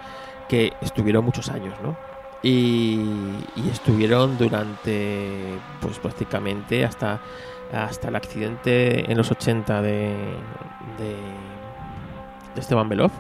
que 0.48 0.72
estuvieron 0.80 1.26
muchos 1.26 1.50
años, 1.50 1.74
¿no? 1.84 1.98
Y, 2.42 3.02
estuvieron 3.70 4.38
durante, 4.38 5.60
pues 5.82 6.00
prácticamente 6.00 6.86
hasta, 6.86 7.20
hasta 7.74 8.08
el 8.08 8.16
accidente 8.16 9.12
en 9.12 9.18
los 9.18 9.30
80 9.32 9.82
de, 9.82 10.16
de, 10.98 11.18
Esteban 12.56 12.88
Belov 12.88 13.12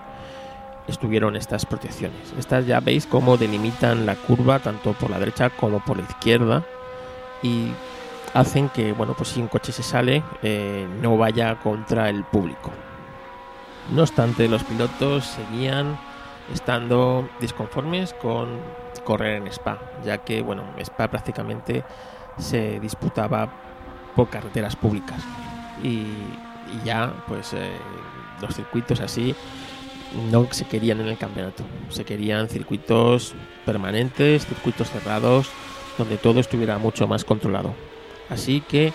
estuvieron 0.89 1.35
estas 1.35 1.65
protecciones. 1.65 2.33
Estas 2.37 2.65
ya 2.65 2.79
veis 2.79 3.05
cómo 3.05 3.37
delimitan 3.37 4.05
la 4.05 4.15
curva 4.15 4.59
tanto 4.59 4.93
por 4.93 5.09
la 5.09 5.19
derecha 5.19 5.49
como 5.49 5.79
por 5.83 5.97
la 5.97 6.03
izquierda 6.03 6.63
y 7.41 7.71
hacen 8.33 8.69
que, 8.69 8.91
bueno, 8.93 9.13
pues 9.15 9.29
si 9.29 9.41
un 9.41 9.47
coche 9.47 9.71
se 9.71 9.83
sale, 9.83 10.23
eh, 10.43 10.87
no 11.01 11.17
vaya 11.17 11.59
contra 11.59 12.09
el 12.09 12.23
público. 12.23 12.71
No 13.91 14.03
obstante, 14.03 14.47
los 14.47 14.63
pilotos 14.63 15.25
seguían 15.25 15.97
estando 16.53 17.27
disconformes 17.39 18.13
con 18.13 18.59
correr 19.03 19.37
en 19.37 19.47
Spa, 19.47 19.79
ya 20.03 20.19
que, 20.19 20.41
bueno, 20.41 20.63
Spa 20.77 21.07
prácticamente 21.07 21.83
se 22.37 22.79
disputaba 22.79 23.49
por 24.15 24.29
carreteras 24.29 24.75
públicas 24.75 25.21
y, 25.83 26.05
ya, 26.83 27.11
pues, 27.27 27.53
eh, 27.53 27.71
los 28.41 28.55
circuitos 28.55 28.99
así 28.99 29.35
no 30.31 30.47
se 30.51 30.65
querían 30.65 31.01
en 31.01 31.07
el 31.07 31.17
campeonato. 31.17 31.63
Se 31.89 32.03
querían 32.03 32.49
circuitos 32.49 33.33
permanentes, 33.65 34.45
circuitos 34.45 34.89
cerrados, 34.89 35.49
donde 35.97 36.17
todo 36.17 36.39
estuviera 36.39 36.77
mucho 36.77 37.07
más 37.07 37.25
controlado. 37.25 37.73
Así 38.29 38.61
que 38.61 38.93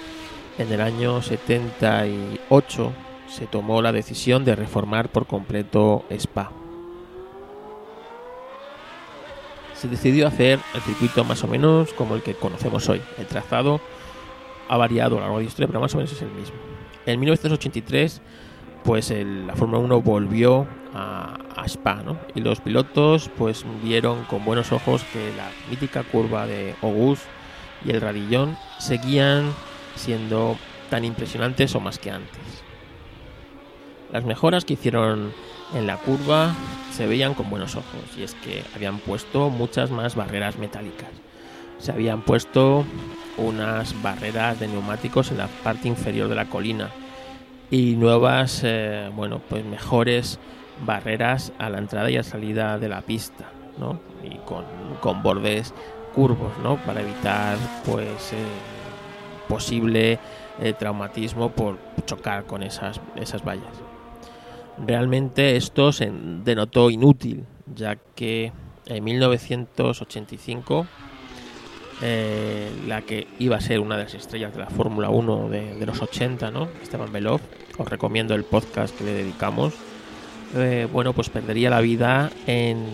en 0.59 0.73
el 0.73 0.81
año 0.81 1.23
78 1.23 2.93
se 3.29 3.47
tomó 3.47 3.83
la 3.83 3.93
decisión 3.93 4.45
de 4.45 4.57
reformar 4.57 5.09
por 5.09 5.27
completo 5.27 6.05
Spa. 6.11 6.53
Se 9.75 9.89
decidió 9.89 10.27
hacer 10.27 10.61
el 10.75 10.81
circuito 10.83 11.25
más 11.25 11.43
o 11.45 11.49
menos 11.49 11.93
como 11.93 12.15
el 12.15 12.23
que 12.23 12.35
conocemos 12.35 12.89
hoy. 12.89 13.03
El 13.19 13.27
trazado 13.27 13.81
ha 14.69 14.77
variado 14.77 15.17
a 15.17 15.19
lo 15.19 15.21
largo 15.21 15.39
de 15.39 15.45
la 15.45 15.49
historia, 15.49 15.67
pero 15.67 15.81
más 15.81 15.95
o 15.95 15.99
menos 15.99 16.13
es 16.13 16.23
el 16.23 16.31
mismo. 16.31 16.57
En 17.07 17.21
1983 17.21 18.23
pues 18.85 19.11
la 19.11 19.57
Fórmula 19.57 19.79
1 19.79 20.03
volvió 20.03 20.67
a, 20.95 21.65
Spa, 21.67 22.03
¿no? 22.05 22.19
Y 22.35 22.41
los 22.41 22.61
pilotos 22.61 23.31
pues 23.37 23.65
vieron 23.83 24.25
con 24.25 24.45
buenos 24.45 24.73
ojos 24.73 25.03
que 25.13 25.33
la 25.37 25.51
mítica 25.69 26.03
curva 26.05 26.47
de 26.47 26.75
August 26.83 27.25
y 27.85 27.91
el 27.91 28.01
radillón 28.01 28.57
seguían 28.79 29.53
siendo 29.97 30.57
tan 30.91 31.05
impresionantes 31.05 31.75
o 31.75 31.81
más 31.81 31.99
que 31.99 32.11
antes. 32.11 32.63
Las 34.13 34.25
mejoras 34.25 34.65
que 34.65 34.75
hicieron 34.75 35.33
en 35.75 35.87
la 35.87 35.97
curva 35.97 36.55
se 36.93 37.07
veían 37.07 37.35
con 37.35 37.51
buenos 37.51 37.75
ojos 37.75 38.03
y 38.17 38.23
es 38.23 38.35
que 38.35 38.63
habían 38.75 38.99
puesto 38.99 39.51
muchas 39.51 39.91
más 39.91 40.15
barreras 40.15 40.59
metálicas. 40.59 41.11
Se 41.79 41.91
habían 41.91 42.23
puesto 42.23 42.85
unas 43.37 44.01
barreras 44.01 44.61
de 44.61 44.69
neumáticos 44.69 45.33
en 45.33 45.39
la 45.39 45.49
parte 45.49 45.89
inferior 45.89 46.29
de 46.29 46.37
la 46.37 46.49
colina 46.49 46.91
y 47.71 47.97
nuevas, 47.97 48.61
eh, 48.63 49.11
bueno, 49.15 49.41
pues 49.49 49.65
mejores 49.65 50.39
barreras 50.85 51.53
a 51.59 51.69
la 51.71 51.79
entrada 51.79 52.11
y 52.11 52.17
a 52.17 52.23
salida 52.23 52.79
de 52.79 52.89
la 52.89 53.03
pista, 53.03 53.51
¿no? 53.79 54.01
Y 54.23 54.37
con, 54.47 55.23
bordes 55.23 55.75
curvos, 56.15 56.53
¿no? 56.63 56.77
Para 56.79 57.01
evitar, 57.01 57.57
pues, 57.85 58.33
eh, 58.33 58.37
posible 59.49 60.19
eh, 60.61 60.73
traumatismo 60.73 61.51
por 61.51 61.79
chocar 62.07 62.45
con 62.45 62.63
esas, 62.63 63.01
esas 63.17 63.45
vallas. 63.45 63.83
Realmente 64.79 65.57
esto 65.57 65.93
se 65.93 66.11
denotó 66.13 66.91
inútil, 66.91 67.45
ya 67.75 67.97
que 67.97 68.53
en 68.87 69.05
1985 69.05 70.87
eh, 72.03 72.71
la 72.87 73.03
que 73.03 73.29
iba 73.39 73.57
a 73.57 73.61
ser 73.61 73.81
una 73.81 73.97
de 73.97 74.05
las 74.05 74.15
estrellas 74.15 74.53
de 74.53 74.59
la 74.59 74.67
Fórmula 74.67 75.11
1 75.11 75.49
de, 75.49 75.87
los 75.87 76.03
80, 76.03 76.51
¿no? 76.51 76.69
Esteban 76.83 77.13
Belov. 77.13 77.41
Os 77.79 77.89
recomiendo 77.89 78.35
el 78.35 78.45
podcast 78.45 78.97
que 78.97 79.05
le 79.05 79.13
dedicamos. 79.13 79.75
Eh, 80.57 80.87
bueno, 80.93 81.13
pues 81.13 81.31
perdería 81.31 81.69
la 81.69 81.81
vida 81.81 82.31
en, 82.47 82.87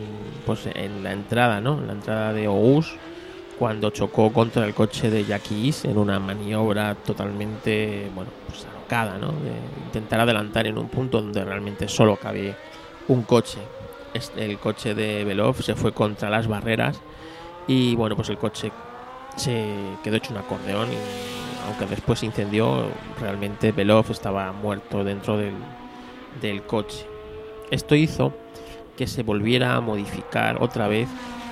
pues 0.47 0.67
en 0.75 1.05
la 1.05 1.13
entrada, 1.13 1.61
¿no? 1.61 1.79
En 1.79 1.87
la 1.89 1.93
entrada 1.93 2.33
de 2.33 2.49
Ous 2.49 2.97
cuando 3.59 3.91
chocó 3.91 4.33
contra 4.33 4.65
el 4.65 4.73
coche 4.73 5.11
de 5.11 5.27
Jackie 5.27 5.75
en 5.85 5.99
una 5.99 6.19
maniobra 6.19 6.95
totalmente, 6.95 8.11
bueno, 8.15 8.31
pues 8.49 8.65
alocada, 8.65 9.19
¿no? 9.19 9.33
De 9.33 9.53
intentar 9.85 10.21
adelantar 10.21 10.67
en 10.67 10.79
un 10.79 10.89
punto 10.89 11.21
donde 11.21 11.45
realmente 11.45 11.87
solo 11.87 12.17
cabe 12.17 12.57
un 13.09 13.25
coche. 13.25 13.59
El 14.37 14.59
coche 14.59 14.95
de 14.95 15.25
Belov 15.25 15.63
se 15.63 15.75
fue 15.75 15.93
contra 15.93 16.31
las 16.31 16.47
barreras 16.49 17.03
y 17.67 17.95
bueno, 17.97 18.17
pues 18.17 18.31
el 18.31 18.39
coche 18.39 18.73
se 19.37 19.99
quedó 20.03 20.17
hecho 20.17 20.33
un 20.33 20.39
acordeón 20.39 20.89
y 20.91 20.97
aunque 21.67 21.85
después 21.85 22.21
se 22.21 22.27
incendió, 22.27 22.87
realmente 23.21 23.73
Belov 23.73 24.11
estaba 24.11 24.51
muerto 24.53 25.05
dentro 25.05 25.37
del, 25.37 25.55
del 26.41 26.63
coche. 26.63 27.10
Esto 27.71 27.95
hizo 27.95 28.33
que 28.97 29.07
se 29.07 29.23
volviera 29.23 29.75
a 29.75 29.81
modificar 29.81 30.63
otra 30.63 30.89
vez 30.89 31.09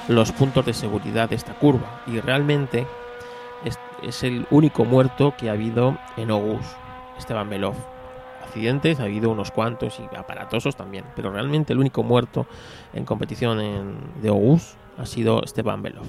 los 0.09 0.33
puntos 0.33 0.65
de 0.67 0.75
seguridad 0.75 1.29
de 1.29 1.37
esta 1.37 1.55
curva 1.55 2.03
y 2.07 2.21
realmente 2.21 2.87
es, 4.03 4.23
el 4.23 4.47
único 4.51 4.85
muerto 4.85 5.35
que 5.37 5.49
ha 5.49 5.53
habido 5.53 5.99
en 6.17 6.31
Ogus, 6.31 6.65
Esteban 7.19 7.51
Belov. 7.51 7.75
Accidentes 8.43 9.01
ha 9.01 9.05
habido 9.05 9.31
unos 9.31 9.51
cuantos 9.51 10.01
y 10.01 10.17
aparatosos 10.17 10.77
también, 10.77 11.05
pero 11.17 11.31
realmente 11.31 11.73
el 11.73 11.79
único 11.79 12.03
muerto 12.03 12.47
en 12.95 13.05
competición 13.05 13.61
en, 13.61 13.97
de 14.23 14.31
Ogus 14.31 14.77
ha 14.97 15.05
sido 15.05 15.43
Esteban 15.43 15.83
Belov. 15.83 16.07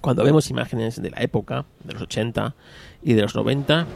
Cuando 0.00 0.24
vemos 0.24 0.48
imágenes 0.48 1.00
de 1.00 1.10
la 1.10 1.20
época, 1.20 1.66
de 1.84 1.92
los 1.92 2.02
80 2.02 2.54
y 3.02 3.12
de 3.12 3.22
los 3.22 3.34
90, 3.34 3.86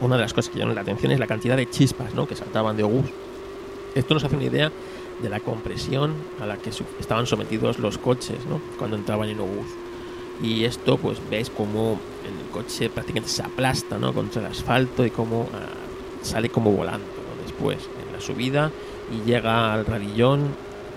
una 0.00 0.16
de 0.16 0.22
las 0.22 0.32
cosas 0.32 0.50
que 0.50 0.58
llaman 0.58 0.74
la 0.74 0.80
atención 0.80 1.12
es 1.12 1.20
la 1.20 1.26
cantidad 1.26 1.56
de 1.56 1.68
chispas 1.68 2.14
¿no? 2.14 2.26
que 2.26 2.34
saltaban 2.34 2.76
de 2.76 2.84
Ogus. 2.84 3.10
Esto 3.94 4.14
nos 4.14 4.24
hace 4.24 4.36
una 4.36 4.44
idea 4.44 4.72
de 5.22 5.28
la 5.28 5.40
compresión 5.40 6.14
a 6.40 6.46
la 6.46 6.56
que 6.56 6.70
estaban 6.98 7.26
sometidos 7.26 7.78
los 7.78 7.98
coches 7.98 8.38
¿no? 8.48 8.60
cuando 8.78 8.96
entraban 8.96 9.28
en 9.28 9.40
Ogus. 9.40 9.68
Y 10.42 10.64
esto, 10.64 10.98
pues 10.98 11.18
veis 11.30 11.48
como 11.48 12.00
el 12.24 12.50
coche 12.50 12.90
prácticamente 12.90 13.30
se 13.30 13.42
aplasta 13.42 13.98
¿no? 13.98 14.12
contra 14.12 14.42
el 14.42 14.48
asfalto 14.48 15.06
y 15.06 15.10
como 15.10 15.48
ah, 15.54 15.68
sale 16.22 16.48
como 16.48 16.72
volando 16.72 17.06
después 17.44 17.78
en 18.04 18.12
la 18.12 18.20
subida 18.20 18.72
y 19.12 19.28
llega 19.28 19.72
al 19.72 19.86
radillón 19.86 20.48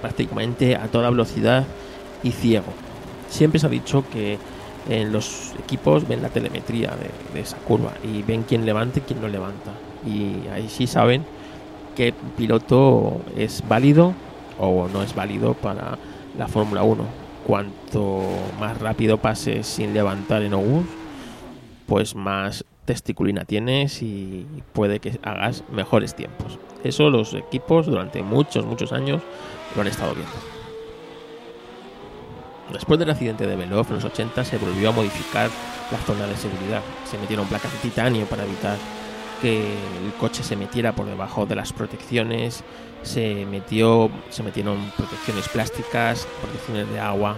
prácticamente 0.01 0.75
a 0.75 0.88
toda 0.88 1.10
velocidad 1.10 1.67
y 2.23 2.31
ciego 2.31 2.73
siempre 3.29 3.60
se 3.60 3.67
ha 3.67 3.69
dicho 3.69 4.03
que 4.12 4.38
en 4.89 5.12
los 5.12 5.53
equipos 5.60 6.07
ven 6.07 6.21
la 6.21 6.29
telemetría 6.29 6.95
de, 7.33 7.41
esa 7.41 7.57
curva 7.57 7.93
y 8.03 8.21
ven 8.23 8.43
quién 8.43 8.65
levanta 8.65 8.99
y 8.99 9.01
quién 9.01 9.21
no 9.21 9.27
levanta. 9.27 9.71
Y 10.05 10.47
ahí 10.47 10.69
sí 10.69 10.88
saben 10.88 11.25
qué 11.97 12.13
piloto 12.38 13.21
es 13.36 13.67
válido 13.67 14.13
o 14.60 14.88
no 14.88 15.01
es 15.01 15.15
válido 15.15 15.55
para 15.55 15.97
la 16.38 16.47
Fórmula 16.47 16.83
1. 16.83 17.03
Cuanto 17.47 18.21
más 18.60 18.79
rápido 18.79 19.17
pases 19.17 19.65
sin 19.65 19.95
levantar 19.95 20.43
en 20.43 20.53
Ogus, 20.53 20.86
pues 21.88 22.13
más 22.13 22.65
testiculina 22.86 23.45
tienes 23.45 24.03
y 24.03 24.45
puede 24.73 24.99
que 24.99 25.19
hagas 25.23 25.63
mejores 25.71 26.15
tiempos. 26.15 26.60
Eso 26.83 27.10
los 27.10 27.33
equipos 27.33 27.88
durante 27.88 28.21
muchos, 28.21 28.63
muchos 28.65 28.93
años 28.93 29.23
lo 29.75 29.81
han 29.81 29.88
estado 29.88 30.13
viendo. 30.13 30.31
Después 32.71 32.99
del 32.99 33.10
accidente 33.10 33.47
de 33.47 33.55
Belov 33.55 33.88
en 33.89 33.95
los 33.95 34.05
80 34.05 34.45
se 34.45 34.57
volvió 34.60 34.89
a 34.89 34.91
modificar 34.91 35.49
la 35.91 35.97
zona 35.99 36.27
de 36.27 36.38
seguridad. 36.38 36.81
Se 37.10 37.17
metieron 37.17 37.47
placas 37.47 37.73
de 37.73 37.79
titanio 37.79 38.25
para 38.25 38.43
evitar 38.43 38.77
que 39.41 39.60
el 39.60 40.13
coche 40.19 40.43
se 40.43 40.56
metiera 40.56 40.93
por 40.93 41.06
debajo 41.06 41.45
de 41.45 41.56
las 41.56 41.73
protecciones, 41.73 42.63
se 43.04 43.45
metió, 43.45 44.10
se 44.30 44.43
metieron 44.43 44.91
protecciones 44.95 45.47
plásticas, 45.50 46.28
protecciones 46.41 46.89
de 46.91 47.00
agua. 47.00 47.36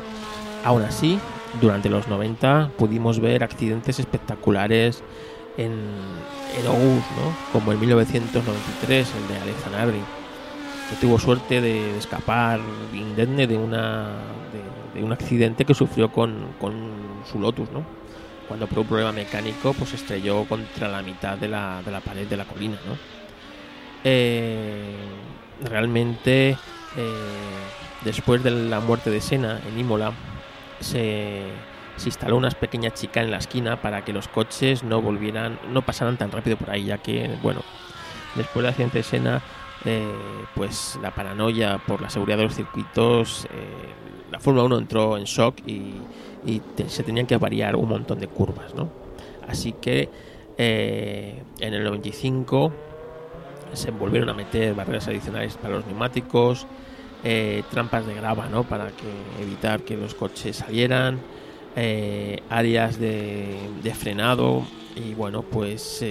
Aún 0.63 0.81
así, 0.83 1.19
durante 1.62 1.89
los 1.89 2.07
90 2.07 2.71
pudimos 2.77 3.19
ver 3.19 3.43
accidentes 3.43 3.99
espectaculares 3.99 5.03
en, 5.57 5.71
en 5.71 6.65
¿no? 6.65 7.35
como 7.51 7.71
en 7.71 7.79
1993, 7.79 9.13
el 9.15 9.27
de 9.27 9.41
Alex 9.41 9.63
Zanardi, 9.63 9.99
que 10.89 10.95
tuvo 10.99 11.19
suerte 11.19 11.62
de, 11.62 11.97
escapar 11.97 12.59
indemne 12.93 13.47
de 13.47 13.57
una 13.57 14.09
de 14.93 15.03
un 15.03 15.12
accidente 15.12 15.65
que 15.65 15.73
sufrió 15.73 16.12
con, 16.12 16.47
su 17.31 17.39
Lotus, 17.39 17.69
¿no? 17.71 17.83
Cuando 18.49 18.67
por 18.67 18.79
un 18.79 18.88
problema 18.88 19.13
mecánico 19.13 19.73
pues 19.73 19.93
estrelló 19.93 20.43
contra 20.43 20.89
la 20.89 21.01
mitad 21.01 21.38
de 21.38 21.47
la, 21.47 21.81
de 21.85 21.91
la 21.91 22.01
pared 22.01 22.27
de 22.27 22.35
la 22.35 22.43
colina, 22.43 22.77
¿no? 22.85 22.97
Eh, 24.03 24.95
realmente 25.63 26.57
eh, 26.97 27.13
después 28.03 28.43
de 28.43 28.51
la 28.51 28.79
muerte 28.79 29.09
de 29.09 29.21
Sena 29.21 29.62
en 29.67 29.79
Imola 29.79 30.12
se, 30.79 31.43
se 31.95 32.07
instaló 32.07 32.38
una 32.38 32.49
pequeña 32.49 32.91
chica 32.91 33.21
en 33.21 33.29
la 33.29 33.38
esquina 33.38 33.81
para 33.81 34.03
que 34.03 34.13
los 34.13 34.27
coches 34.27 34.83
no 34.83 35.01
volvieran, 35.01 35.59
no 35.69 35.83
pasaran 35.83 36.17
tan 36.17 36.31
rápido 36.31 36.57
por 36.57 36.71
ahí, 36.71 36.85
ya 36.85 36.97
que, 36.97 37.29
bueno, 37.43 37.62
después 38.35 38.63
del 38.63 38.69
accidente 38.71 38.99
de 38.99 39.03
Sena, 39.03 39.41
eh, 39.85 40.11
pues 40.55 40.99
la 41.01 41.13
paranoia 41.13 41.77
por 41.85 42.01
la 42.01 42.09
seguridad 42.09 42.37
de 42.37 42.43
los 42.45 42.55
circuitos 42.55 43.47
la 44.31 44.39
Fórmula 44.39 44.65
1 44.65 44.77
entró 44.77 45.17
en 45.17 45.23
shock 45.25 45.55
y, 45.65 45.93
se 46.87 47.03
tenían 47.03 47.27
que 47.27 47.35
variar 47.37 47.75
un 47.75 47.89
montón 47.89 48.19
de 48.19 48.27
curvas, 48.27 48.73
¿no? 48.73 48.89
Así 49.47 49.73
que 49.73 50.09
eh, 50.57 51.43
en 51.59 51.73
el 51.73 51.83
95 51.83 52.71
se 53.73 53.91
volvieron 53.91 54.29
a 54.29 54.33
meter 54.33 54.73
barreras 54.73 55.09
adicionales 55.09 55.57
para 55.57 55.75
los 55.75 55.85
neumáticos, 55.85 56.65
eh, 57.23 57.63
trampas 57.69 58.07
de 58.07 58.15
grava, 58.15 58.47
¿no? 58.47 58.63
Para 58.63 58.89
evitar 59.41 59.81
que 59.81 59.97
los 59.97 60.15
coches 60.15 60.55
salieran, 60.55 61.19
eh, 61.75 62.41
áreas 62.49 62.97
de, 62.99 63.57
frenado 63.93 64.63
y 64.95 65.13
bueno, 65.13 65.43
pues 65.43 66.03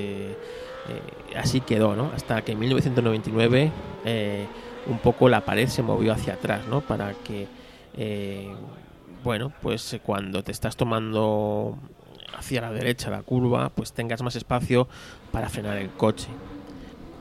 así 1.37 1.61
quedó, 1.61 1.97
¿no? 1.97 2.11
Hasta 2.15 2.43
que 2.43 2.53
en 2.53 2.59
1999 2.59 3.73
un 4.87 4.99
poco 4.99 5.29
la 5.29 5.45
pared 5.45 5.69
se 5.69 5.83
movió 5.83 6.13
hacia 6.13 6.35
atrás, 6.35 6.67
¿no? 6.67 6.81
Para 6.81 7.13
que 7.13 7.47
eh, 8.01 8.49
bueno, 9.25 9.53
pues 9.61 9.93
eh, 9.93 10.01
cuando 10.01 10.45
te 10.45 10.53
estás 10.53 10.77
tomando 10.77 11.77
hacia 12.37 12.61
la 12.61 12.73
derecha 12.73 13.11
la 13.11 13.23
curva, 13.23 13.71
pues 13.71 13.93
tengas 13.93 14.23
más 14.23 14.37
espacio 14.37 14.87
para 15.33 15.49
frenar 15.49 15.77
el 15.79 15.91
coche. 15.91 16.29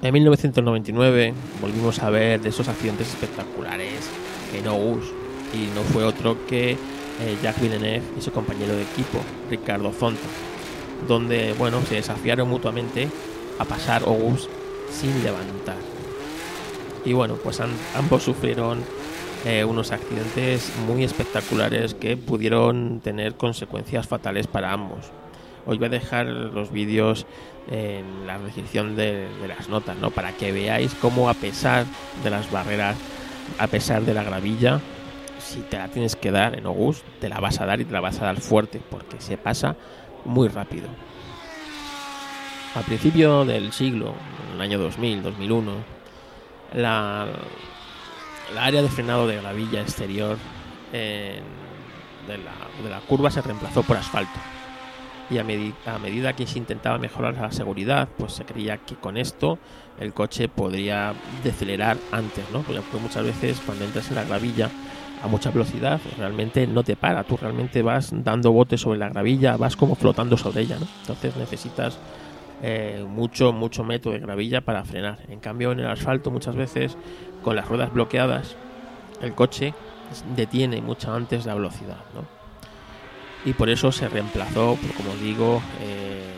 En 0.03 0.13
1999 0.13 1.33
volvimos 1.59 1.99
a 2.03 2.11
ver 2.11 2.39
de 2.41 2.49
esos 2.49 2.67
accidentes 2.67 3.09
espectaculares 3.09 4.07
en 4.53 4.67
Ogus 4.67 5.11
y 5.51 5.73
no 5.75 5.81
fue 5.81 6.03
otro 6.03 6.45
que 6.45 6.73
eh, 6.73 7.37
Jacques 7.41 7.63
Villeneuve 7.63 8.03
y 8.15 8.21
su 8.21 8.31
compañero 8.31 8.75
de 8.75 8.83
equipo, 8.83 9.19
Ricardo 9.49 9.91
Zonta, 9.91 10.27
donde 11.07 11.53
bueno, 11.53 11.81
se 11.81 11.95
desafiaron 11.95 12.47
mutuamente 12.47 13.09
a 13.59 13.65
pasar 13.65 14.03
Ogus 14.03 14.49
sin 14.91 15.23
levantar. 15.23 15.77
Y 17.05 17.13
bueno, 17.13 17.35
pues 17.35 17.61
ambos 17.95 18.23
sufrieron 18.23 18.83
eh, 19.45 19.63
unos 19.63 19.91
accidentes 19.91 20.71
muy 20.87 21.03
espectaculares 21.03 21.93
que 21.93 22.17
pudieron 22.17 22.99
tener 23.01 23.35
consecuencias 23.35 24.07
fatales 24.07 24.47
para 24.47 24.73
ambos. 24.73 25.11
Os 25.65 25.77
voy 25.77 25.87
a 25.87 25.89
dejar 25.89 26.25
los 26.25 26.71
vídeos 26.71 27.25
en 27.69 28.25
la 28.25 28.39
descripción 28.39 28.95
de, 28.95 29.27
las 29.47 29.69
notas, 29.69 29.97
¿no? 29.97 30.11
Para 30.11 30.31
que 30.31 30.51
veáis 30.51 30.93
cómo 30.95 31.29
a 31.29 31.33
pesar 31.33 31.85
de 32.23 32.29
las 32.29 32.51
barreras, 32.51 32.95
a 33.59 33.67
pesar 33.67 34.03
de 34.03 34.13
la 34.13 34.23
gravilla, 34.23 34.81
si 35.39 35.59
te 35.61 35.77
la 35.77 35.87
tienes 35.89 36.15
que 36.15 36.31
dar 36.31 36.57
en 36.57 36.65
August, 36.65 37.05
te 37.19 37.29
la 37.29 37.39
vas 37.39 37.59
a 37.61 37.65
dar 37.65 37.79
y 37.79 37.85
te 37.85 37.93
la 37.93 38.01
vas 38.01 38.19
a 38.21 38.25
dar 38.25 38.41
fuerte, 38.41 38.81
porque 38.89 39.19
se 39.19 39.37
pasa 39.37 39.75
muy 40.25 40.47
rápido. 40.47 40.87
Al 42.77 42.83
principio 42.83 43.43
del 43.43 43.73
siglo, 43.73 44.13
en 44.49 44.55
el 44.55 44.61
año 44.61 44.77
2000, 44.77 45.23
2001, 45.23 45.71
la, 46.75 47.25
la 48.53 48.65
área 48.65 48.83
de 48.83 48.87
frenado 48.87 49.25
de 49.25 49.37
gravilla 49.37 49.81
exterior 49.81 50.37
de, 50.91 51.41
la, 52.87 52.99
curva 53.07 53.31
se 53.31 53.41
reemplazó 53.41 53.81
por 53.81 53.97
asfalto. 53.97 54.39
Y 55.31 55.39
a, 55.39 55.43
medida 55.43 56.33
que 56.33 56.45
se 56.45 56.59
intentaba 56.59 56.99
mejorar 56.99 57.33
la 57.33 57.51
seguridad, 57.51 58.09
pues 58.15 58.33
se 58.33 58.45
creía 58.45 58.77
que 58.77 58.93
con 58.93 59.17
esto 59.17 59.57
el 59.99 60.13
coche 60.13 60.47
podría 60.47 61.15
decelerar 61.43 61.97
antes, 62.11 62.45
¿no? 62.53 62.61
Porque 62.61 62.79
muchas 63.01 63.23
veces 63.23 63.59
cuando 63.65 63.85
entras 63.85 64.07
en 64.09 64.15
la 64.17 64.23
gravilla 64.23 64.69
a 65.23 65.27
mucha 65.27 65.49
velocidad, 65.49 65.99
realmente 66.19 66.67
no 66.67 66.83
te 66.83 66.95
para, 66.95 67.23
tú 67.23 67.37
realmente 67.37 67.81
vas 67.81 68.11
dando 68.23 68.51
botes 68.51 68.81
sobre 68.81 68.99
la 68.99 69.09
gravilla, 69.09 69.57
vas 69.57 69.75
como 69.75 69.95
flotando 69.95 70.37
sobre 70.37 70.61
ella, 70.61 70.77
¿no? 70.79 70.87
Entonces 71.01 71.35
necesitas 71.35 71.97
eh, 72.61 73.05
mucho, 73.07 73.53
mucho 73.53 73.83
método 73.83 74.13
de 74.13 74.19
gravilla 74.19 74.61
para 74.61 74.83
frenar. 74.83 75.19
En 75.29 75.39
cambio, 75.39 75.71
en 75.71 75.79
el 75.79 75.87
asfalto 75.87 76.31
muchas 76.31 76.55
veces, 76.55 76.97
con 77.43 77.55
las 77.55 77.67
ruedas 77.67 77.93
bloqueadas, 77.93 78.55
el 79.21 79.33
coche 79.33 79.73
detiene 80.35 80.81
mucho 80.81 81.13
antes 81.13 81.45
la 81.45 81.53
velocidad. 81.53 81.97
y 83.45 83.53
por 83.53 83.69
eso 83.69 83.91
se 83.91 84.09
reemplazó, 84.09 84.77
como 84.97 85.15
digo, 85.21 85.61
eh, 85.81 86.33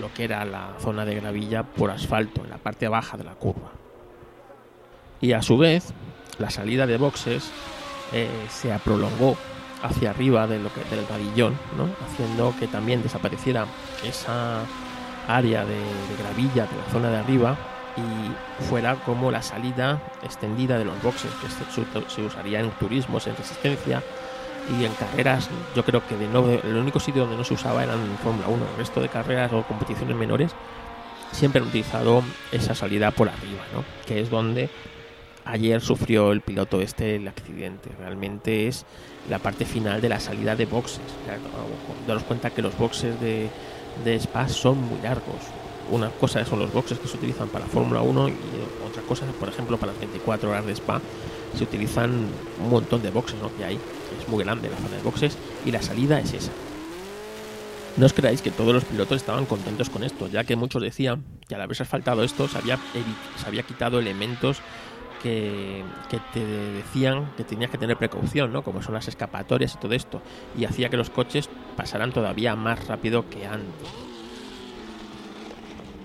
lo 0.00 0.12
que 0.12 0.24
era 0.24 0.44
la 0.44 0.74
zona 0.80 1.04
de 1.04 1.16
gravilla 1.16 1.64
por 1.64 1.90
asfalto 1.90 2.42
en 2.42 2.50
la 2.50 2.58
parte 2.58 2.88
baja 2.88 3.16
de 3.16 3.24
la 3.24 3.34
curva. 3.34 3.72
Y 5.20 5.32
a 5.32 5.42
su 5.42 5.58
vez, 5.58 5.92
la 6.38 6.50
salida 6.50 6.86
de 6.86 6.96
boxes 6.96 7.50
eh, 8.12 8.28
se 8.48 8.76
prolongó 8.78 9.36
hacia 9.82 10.10
arriba 10.10 10.46
de 10.46 10.58
lo 10.58 10.72
que, 10.72 10.82
del 10.94 11.04
pabellón, 11.04 11.58
¿no? 11.76 11.88
haciendo 12.06 12.54
que 12.58 12.66
también 12.66 13.02
desapareciera 13.02 13.66
esa 14.02 14.62
área 15.28 15.64
de, 15.64 15.80
gravilla 16.18 16.66
de 16.66 16.76
la 16.76 16.92
zona 16.92 17.10
de 17.10 17.16
arriba 17.18 17.56
y 17.96 18.64
fuera 18.64 18.96
como 18.96 19.30
la 19.30 19.42
salida 19.42 20.02
extendida 20.22 20.78
de 20.78 20.84
los 20.84 21.00
boxes, 21.02 21.30
que 21.34 21.48
se, 21.48 22.22
usaría 22.22 22.60
en 22.60 22.70
turismos, 22.72 23.26
en 23.26 23.36
resistencia 23.36 24.02
y 24.78 24.84
en 24.84 24.92
carreras. 24.94 25.48
Yo 25.76 25.84
creo 25.84 26.02
que 26.06 26.16
de 26.16 26.24
el 26.24 26.76
único 26.76 26.98
sitio 26.98 27.22
donde 27.22 27.36
no 27.36 27.44
se 27.44 27.54
usaba 27.54 27.84
era 27.84 27.94
en 27.94 28.18
Fórmula 28.22 28.48
1. 28.48 28.64
El 28.72 28.76
resto 28.78 29.00
de 29.00 29.08
carreras 29.08 29.52
o 29.52 29.62
competiciones 29.62 30.16
menores 30.16 30.52
siempre 31.32 31.60
han 31.60 31.68
utilizado 31.68 32.22
esa 32.52 32.74
salida 32.74 33.10
por 33.10 33.28
arriba, 33.28 33.62
¿no? 33.72 33.84
que 34.06 34.20
es 34.20 34.30
donde 34.30 34.70
ayer 35.44 35.80
sufrió 35.80 36.32
el 36.32 36.40
piloto 36.40 36.80
este 36.80 37.16
el 37.16 37.28
accidente. 37.28 37.90
Realmente 37.98 38.68
es 38.68 38.86
la 39.28 39.38
parte 39.38 39.64
final 39.64 40.00
de 40.00 40.08
la 40.08 40.20
salida 40.20 40.56
de 40.56 40.66
boxes. 40.66 41.02
Daros 42.06 42.22
cuenta 42.24 42.50
que 42.50 42.62
los 42.62 42.76
boxes 42.76 43.20
de, 43.20 43.50
de 44.02 44.16
Spa 44.16 44.48
son 44.48 44.78
muy 44.78 45.00
largos. 45.02 45.42
Una 45.90 46.08
cosa 46.10 46.44
son 46.44 46.60
los 46.60 46.72
boxes 46.72 46.98
que 46.98 47.08
se 47.08 47.16
utilizan 47.16 47.48
para 47.48 47.66
Fórmula 47.66 48.00
1 48.00 48.28
y 48.28 48.32
otra 48.88 49.02
cosa, 49.02 49.26
por 49.38 49.48
ejemplo, 49.48 49.76
para 49.76 49.92
las 49.92 50.00
24 50.00 50.50
horas 50.50 50.66
de 50.66 50.72
Spa 50.72 51.00
se 51.56 51.64
utilizan 51.64 52.26
un 52.62 52.70
montón 52.70 53.02
de 53.02 53.10
boxes 53.10 53.40
¿no? 53.40 53.54
que 53.56 53.64
hay. 53.64 53.78
Es 54.20 54.28
muy 54.28 54.42
grande 54.42 54.70
la 54.70 54.76
zona 54.76 54.96
de 54.96 55.02
boxes 55.02 55.36
y 55.64 55.70
la 55.70 55.82
salida 55.82 56.18
es 56.20 56.32
esa. 56.32 56.52
No 57.96 58.06
os 58.06 58.12
creáis 58.12 58.42
que 58.42 58.50
todos 58.50 58.74
los 58.74 58.84
pilotos 58.84 59.18
estaban 59.18 59.46
contentos 59.46 59.88
con 59.88 60.02
esto, 60.02 60.26
ya 60.26 60.42
que 60.42 60.56
muchos 60.56 60.82
decían 60.82 61.22
que 61.46 61.54
al 61.54 61.60
haberse 61.60 61.84
asfaltado 61.84 62.24
esto 62.24 62.48
se 62.48 62.58
había, 62.58 62.76
se 63.36 63.46
había 63.46 63.62
quitado 63.62 64.00
elementos 64.00 64.58
que, 65.24 65.82
te 66.34 66.44
decían 66.44 67.32
que 67.36 67.44
tenías 67.44 67.70
que 67.70 67.78
tener 67.78 67.96
precaución, 67.96 68.52
¿no? 68.52 68.62
Como 68.62 68.82
son 68.82 68.92
las 68.94 69.08
escapatorias 69.08 69.74
y 69.74 69.78
todo 69.78 69.94
esto. 69.94 70.20
Y 70.56 70.66
hacía 70.66 70.90
que 70.90 70.98
los 70.98 71.08
coches 71.08 71.48
pasaran 71.76 72.12
todavía 72.12 72.54
más 72.54 72.86
rápido 72.86 73.28
que 73.30 73.46
antes. 73.46 73.88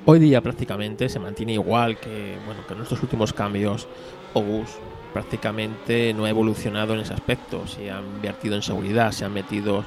Hoy 0.05 0.19
día 0.19 0.41
prácticamente 0.41 1.09
se 1.09 1.19
mantiene 1.19 1.53
igual 1.53 1.97
que, 1.97 2.37
bueno, 2.45 2.65
que 2.65 2.75
nuestros 2.75 3.03
últimos 3.03 3.33
cambios. 3.33 3.87
Obus 4.33 4.69
prácticamente 5.13 6.13
no 6.13 6.25
ha 6.25 6.29
evolucionado 6.29 6.93
en 6.93 7.01
ese 7.01 7.13
aspecto. 7.13 7.67
Se 7.67 7.91
han 7.91 8.05
invertido 8.05 8.55
en 8.55 8.61
seguridad, 8.61 9.11
se 9.11 9.25
han 9.25 9.33
metido 9.33 9.83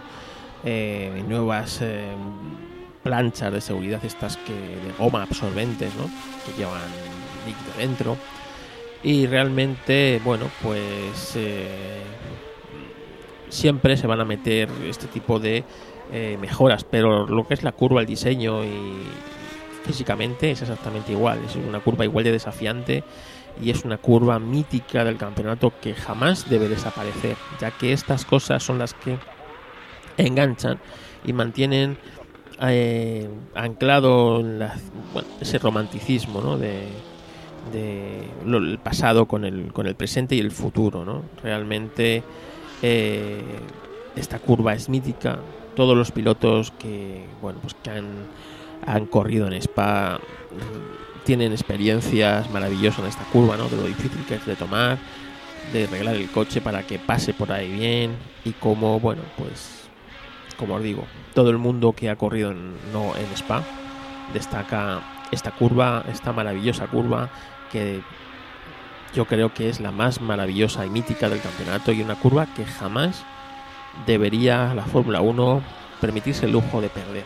eh, 0.62 1.24
nuevas 1.26 1.80
eh, 1.80 2.12
planchas 3.02 3.50
de 3.52 3.60
seguridad, 3.62 4.04
estas 4.04 4.36
que 4.36 4.52
de 4.52 4.92
goma 4.98 5.22
absorbentes, 5.22 5.94
¿no? 5.94 6.04
Que 6.44 6.58
llevan 6.58 6.82
líquido 7.46 7.72
dentro 7.78 8.16
y 9.02 9.26
realmente, 9.26 10.20
bueno, 10.24 10.46
pues 10.62 11.34
eh, 11.36 12.02
siempre 13.48 13.96
se 13.96 14.06
van 14.06 14.20
a 14.20 14.24
meter 14.24 14.68
este 14.86 15.06
tipo 15.08 15.38
de 15.38 15.64
eh, 16.12 16.38
mejoras, 16.40 16.84
pero 16.84 17.26
lo 17.26 17.46
que 17.46 17.54
es 17.54 17.62
la 17.62 17.72
curva, 17.72 18.00
el 18.00 18.06
diseño 18.06 18.64
y 18.64 19.02
físicamente 19.84 20.52
es 20.52 20.62
exactamente 20.62 21.12
igual, 21.12 21.40
es 21.44 21.56
una 21.56 21.80
curva 21.80 22.04
igual 22.04 22.24
de 22.24 22.32
desafiante 22.32 23.02
y 23.60 23.70
es 23.70 23.84
una 23.84 23.98
curva 23.98 24.38
mítica 24.38 25.04
del 25.04 25.16
campeonato 25.16 25.72
que 25.80 25.94
jamás 25.94 26.48
debe 26.48 26.68
desaparecer, 26.68 27.36
ya 27.60 27.72
que 27.72 27.92
estas 27.92 28.24
cosas 28.24 28.62
son 28.62 28.78
las 28.78 28.94
que 28.94 29.18
enganchan 30.16 30.78
y 31.24 31.32
mantienen 31.32 31.98
eh, 32.60 33.28
anclado 33.54 34.44
ese 35.40 35.58
romanticismo 35.58 36.40
¿no? 36.40 36.58
de, 36.58 36.86
de 37.70 38.28
el 38.44 38.78
pasado 38.78 39.26
con 39.26 39.44
el, 39.44 39.72
con 39.72 39.86
el 39.86 39.94
presente 39.94 40.34
y 40.34 40.40
el 40.40 40.50
futuro. 40.50 41.04
¿no? 41.04 41.22
Realmente 41.42 42.22
eh, 42.82 43.42
esta 44.16 44.38
curva 44.38 44.74
es 44.74 44.88
mítica. 44.88 45.38
Todos 45.76 45.96
los 45.96 46.10
pilotos 46.10 46.70
que, 46.72 47.24
bueno, 47.40 47.58
pues 47.60 47.74
que 47.74 47.90
han, 47.90 48.06
han 48.86 49.06
corrido 49.06 49.46
en 49.46 49.54
Spa 49.54 50.18
mm, 50.50 51.24
tienen 51.24 51.52
experiencias 51.52 52.50
maravillosas 52.50 53.00
en 53.00 53.06
esta 53.06 53.24
curva, 53.24 53.56
¿no? 53.56 53.68
de 53.68 53.76
lo 53.76 53.84
difícil 53.84 54.24
que 54.26 54.34
es 54.34 54.44
de 54.44 54.56
tomar, 54.56 54.98
de 55.72 55.84
arreglar 55.84 56.16
el 56.16 56.30
coche 56.30 56.60
para 56.60 56.82
que 56.82 56.98
pase 56.98 57.32
por 57.32 57.52
ahí 57.52 57.72
bien 57.72 58.16
y 58.44 58.50
como, 58.52 58.98
bueno, 59.00 59.22
pues 59.38 59.82
como 60.58 60.74
os 60.74 60.82
digo, 60.82 61.04
todo 61.34 61.50
el 61.50 61.58
mundo 61.58 61.92
que 61.92 62.10
ha 62.10 62.16
corrido 62.16 62.50
en, 62.50 62.74
no, 62.92 63.16
en 63.16 63.24
Spa 63.34 63.62
destaca 64.32 65.00
esta 65.30 65.50
curva, 65.50 66.04
esta 66.12 66.32
maravillosa 66.32 66.86
curva 66.86 67.30
que 67.72 68.02
yo 69.14 69.24
creo 69.24 69.52
que 69.52 69.68
es 69.68 69.80
la 69.80 69.90
más 69.90 70.20
maravillosa 70.20 70.86
y 70.86 70.90
mítica 70.90 71.28
del 71.28 71.40
campeonato 71.40 71.92
y 71.92 72.02
una 72.02 72.14
curva 72.16 72.46
que 72.54 72.64
jamás 72.64 73.24
debería 74.06 74.74
la 74.74 74.84
Fórmula 74.84 75.20
1 75.20 75.62
permitirse 76.00 76.46
el 76.46 76.52
lujo 76.52 76.80
de 76.80 76.88
perder. 76.88 77.24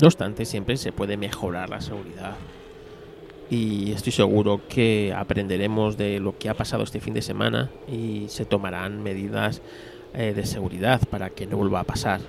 No 0.00 0.06
obstante, 0.06 0.44
siempre 0.44 0.76
se 0.76 0.92
puede 0.92 1.16
mejorar 1.16 1.68
la 1.68 1.80
seguridad. 1.80 2.36
Y 3.50 3.92
estoy 3.92 4.12
seguro 4.12 4.62
que 4.68 5.12
aprenderemos 5.14 5.98
de 5.98 6.18
lo 6.18 6.38
que 6.38 6.48
ha 6.48 6.54
pasado 6.54 6.84
este 6.84 7.00
fin 7.00 7.12
de 7.12 7.20
semana 7.20 7.70
y 7.86 8.24
se 8.28 8.46
tomarán 8.46 9.02
medidas 9.02 9.60
eh, 10.14 10.32
de 10.34 10.46
seguridad 10.46 11.02
para 11.10 11.30
que 11.30 11.46
no 11.46 11.58
vuelva 11.58 11.80
a 11.80 11.84
pasar. 11.84 12.20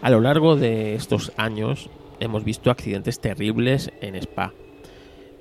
A 0.00 0.10
lo 0.10 0.20
largo 0.20 0.56
de 0.56 0.96
estos 0.96 1.32
años 1.36 1.88
hemos 2.22 2.44
visto 2.44 2.70
accidentes 2.70 3.20
terribles 3.20 3.90
en 4.00 4.14
Spa 4.16 4.52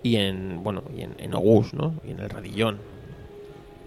y 0.04 0.16
en 0.18 0.64
bueno 0.64 0.84
y 0.96 1.02
en, 1.02 1.16
en 1.18 1.34
Ogus, 1.34 1.74
¿no? 1.74 1.96
Y 2.04 2.12
en 2.12 2.20
el 2.20 2.30
Radillón. 2.30 2.80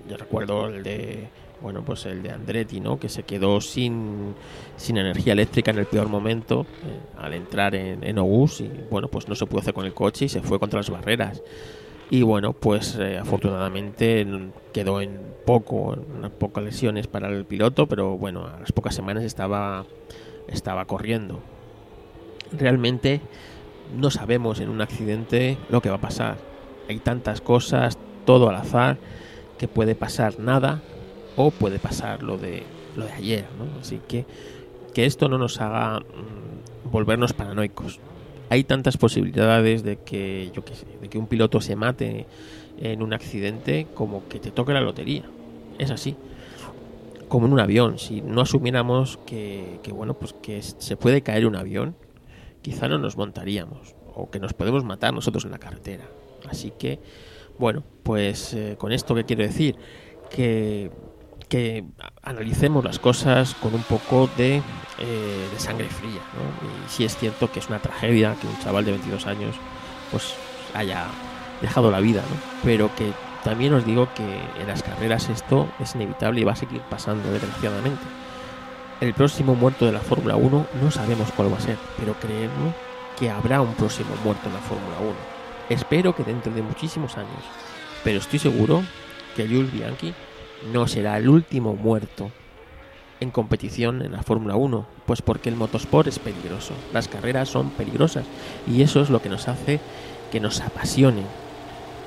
Yo 0.08 0.16
recuerdo 0.16 0.68
el 0.68 0.82
de 0.82 1.28
bueno 1.60 1.82
pues 1.84 2.06
el 2.06 2.22
de 2.22 2.30
Andretti, 2.30 2.80
¿no? 2.80 2.98
Que 2.98 3.08
se 3.08 3.22
quedó 3.22 3.60
sin, 3.60 4.34
sin 4.76 4.98
energía 4.98 5.32
eléctrica 5.32 5.70
en 5.70 5.78
el 5.78 5.86
peor 5.86 6.08
momento 6.08 6.66
eh, 6.84 7.18
al 7.18 7.32
entrar 7.32 7.74
en, 7.74 8.04
en 8.04 8.18
Ogus 8.18 8.60
y 8.60 8.70
bueno 8.90 9.08
pues 9.08 9.28
no 9.28 9.34
se 9.34 9.46
pudo 9.46 9.60
hacer 9.60 9.74
con 9.74 9.86
el 9.86 9.94
coche 9.94 10.26
y 10.26 10.28
se 10.28 10.42
fue 10.42 10.58
contra 10.58 10.78
las 10.78 10.90
barreras 10.90 11.42
y 12.10 12.22
bueno 12.22 12.52
pues 12.52 12.96
eh, 12.96 13.18
afortunadamente 13.18 14.26
quedó 14.72 15.00
en 15.00 15.18
poco 15.46 15.96
pocas 16.38 16.62
lesiones 16.62 17.06
para 17.06 17.28
el 17.28 17.44
piloto 17.44 17.86
pero 17.86 18.16
bueno 18.16 18.46
a 18.46 18.60
las 18.60 18.72
pocas 18.72 18.94
semanas 18.94 19.24
estaba 19.24 19.86
estaba 20.48 20.84
corriendo 20.84 21.40
realmente 22.58 23.20
no 23.96 24.10
sabemos 24.10 24.60
en 24.60 24.68
un 24.68 24.80
accidente 24.80 25.58
lo 25.68 25.80
que 25.80 25.90
va 25.90 25.96
a 25.96 26.00
pasar. 26.00 26.36
Hay 26.88 26.98
tantas 26.98 27.40
cosas, 27.40 27.98
todo 28.24 28.48
al 28.48 28.56
azar, 28.56 28.98
que 29.58 29.68
puede 29.68 29.94
pasar 29.94 30.38
nada 30.38 30.82
o 31.36 31.50
puede 31.50 31.78
pasar 31.78 32.22
lo 32.22 32.38
de, 32.38 32.62
lo 32.96 33.04
de 33.06 33.12
ayer. 33.12 33.44
Así 33.80 34.00
que 34.06 34.26
que 34.94 35.04
esto 35.04 35.28
no 35.28 35.36
nos 35.36 35.60
haga 35.60 36.00
mm, 36.00 36.90
volvernos 36.90 37.34
paranoicos. 37.34 38.00
Hay 38.48 38.64
tantas 38.64 38.96
posibilidades 38.96 39.82
de 39.82 39.96
que, 39.96 40.50
yo 40.54 40.62
sé, 40.72 40.86
de 41.00 41.08
que 41.08 41.18
un 41.18 41.26
piloto 41.26 41.60
se 41.60 41.76
mate 41.76 42.26
en 42.78 43.02
un 43.02 43.12
accidente 43.12 43.86
como 43.94 44.28
que 44.28 44.38
te 44.38 44.50
toque 44.50 44.72
la 44.72 44.80
lotería. 44.80 45.24
Es 45.78 45.90
así. 45.90 46.16
Como 47.28 47.46
en 47.46 47.52
un 47.52 47.60
avión. 47.60 47.98
Si 47.98 48.20
no 48.20 48.42
asumiéramos 48.42 49.18
que, 49.26 49.80
que 49.82 49.92
bueno, 49.92 50.14
pues 50.14 50.34
que 50.40 50.62
se 50.62 50.96
puede 50.96 51.22
caer 51.22 51.46
un 51.46 51.56
avión, 51.56 51.96
quizá 52.64 52.88
no 52.88 52.98
nos 52.98 53.16
montaríamos 53.16 53.94
o 54.14 54.30
que 54.30 54.40
nos 54.40 54.54
podemos 54.54 54.84
matar 54.84 55.12
nosotros 55.12 55.44
en 55.44 55.50
la 55.50 55.58
carretera. 55.58 56.04
Así 56.48 56.72
que, 56.78 56.98
bueno, 57.58 57.84
pues 58.02 58.54
eh, 58.54 58.76
con 58.78 58.90
esto 58.90 59.14
que 59.14 59.24
quiero 59.24 59.42
decir, 59.42 59.76
que, 60.30 60.90
analicemos 62.22 62.82
las 62.82 62.98
cosas 62.98 63.54
con 63.54 63.74
un 63.74 63.82
poco 63.84 64.28
de, 64.36 64.56
eh, 64.56 65.48
sangre 65.58 65.88
fría. 65.88 66.20
Y 66.64 66.90
si 66.90 67.04
es 67.04 67.16
cierto 67.16 67.52
que 67.52 67.60
es 67.60 67.68
una 67.68 67.78
tragedia 67.78 68.34
que 68.40 68.48
un 68.48 68.58
chaval 68.58 68.84
de 68.84 68.90
22 68.90 69.24
años 69.28 69.54
pues 70.10 70.34
haya 70.74 71.06
dejado 71.60 71.92
la 71.92 72.00
vida, 72.00 72.22
¿no? 72.22 72.36
pero 72.64 72.92
que 72.96 73.12
también 73.44 73.72
os 73.74 73.86
digo 73.86 74.08
que 74.16 74.24
en 74.60 74.66
las 74.66 74.82
carreras 74.82 75.28
esto 75.28 75.68
es 75.78 75.94
inevitable 75.94 76.40
y 76.40 76.44
va 76.44 76.52
a 76.52 76.56
seguir 76.56 76.80
pasando 76.90 77.30
desgraciadamente. 77.30 78.23
El 79.00 79.12
próximo 79.12 79.54
muerto 79.54 79.86
de 79.86 79.92
la 79.92 80.00
Fórmula 80.00 80.36
1 80.36 80.66
no 80.80 80.90
sabemos 80.90 81.28
cuál 81.36 81.52
va 81.52 81.58
a 81.58 81.60
ser, 81.60 81.76
pero 81.98 82.14
creemos 82.14 82.74
que 83.18 83.28
habrá 83.28 83.60
un 83.60 83.74
próximo 83.74 84.10
muerto 84.24 84.48
en 84.48 84.54
la 84.54 84.60
Fórmula 84.60 84.96
1. 85.00 85.10
Espero 85.68 86.14
que 86.14 86.22
dentro 86.22 86.52
de 86.52 86.62
muchísimos 86.62 87.16
años, 87.16 87.42
pero 88.04 88.18
estoy 88.18 88.38
seguro 88.38 88.82
que 89.34 89.46
Jules 89.48 89.72
Bianchi 89.72 90.14
no 90.72 90.86
será 90.86 91.18
el 91.18 91.28
último 91.28 91.74
muerto 91.74 92.30
en 93.20 93.30
competición 93.30 94.02
en 94.02 94.12
la 94.12 94.22
Fórmula 94.22 94.54
1, 94.54 94.86
pues 95.06 95.22
porque 95.22 95.48
el 95.48 95.56
motosport 95.56 96.06
es 96.06 96.18
peligroso, 96.18 96.74
las 96.92 97.08
carreras 97.08 97.48
son 97.48 97.70
peligrosas 97.70 98.24
y 98.66 98.82
eso 98.82 99.00
es 99.00 99.10
lo 99.10 99.20
que 99.20 99.28
nos 99.28 99.48
hace 99.48 99.80
que 100.30 100.40
nos 100.40 100.60
apasione, 100.60 101.22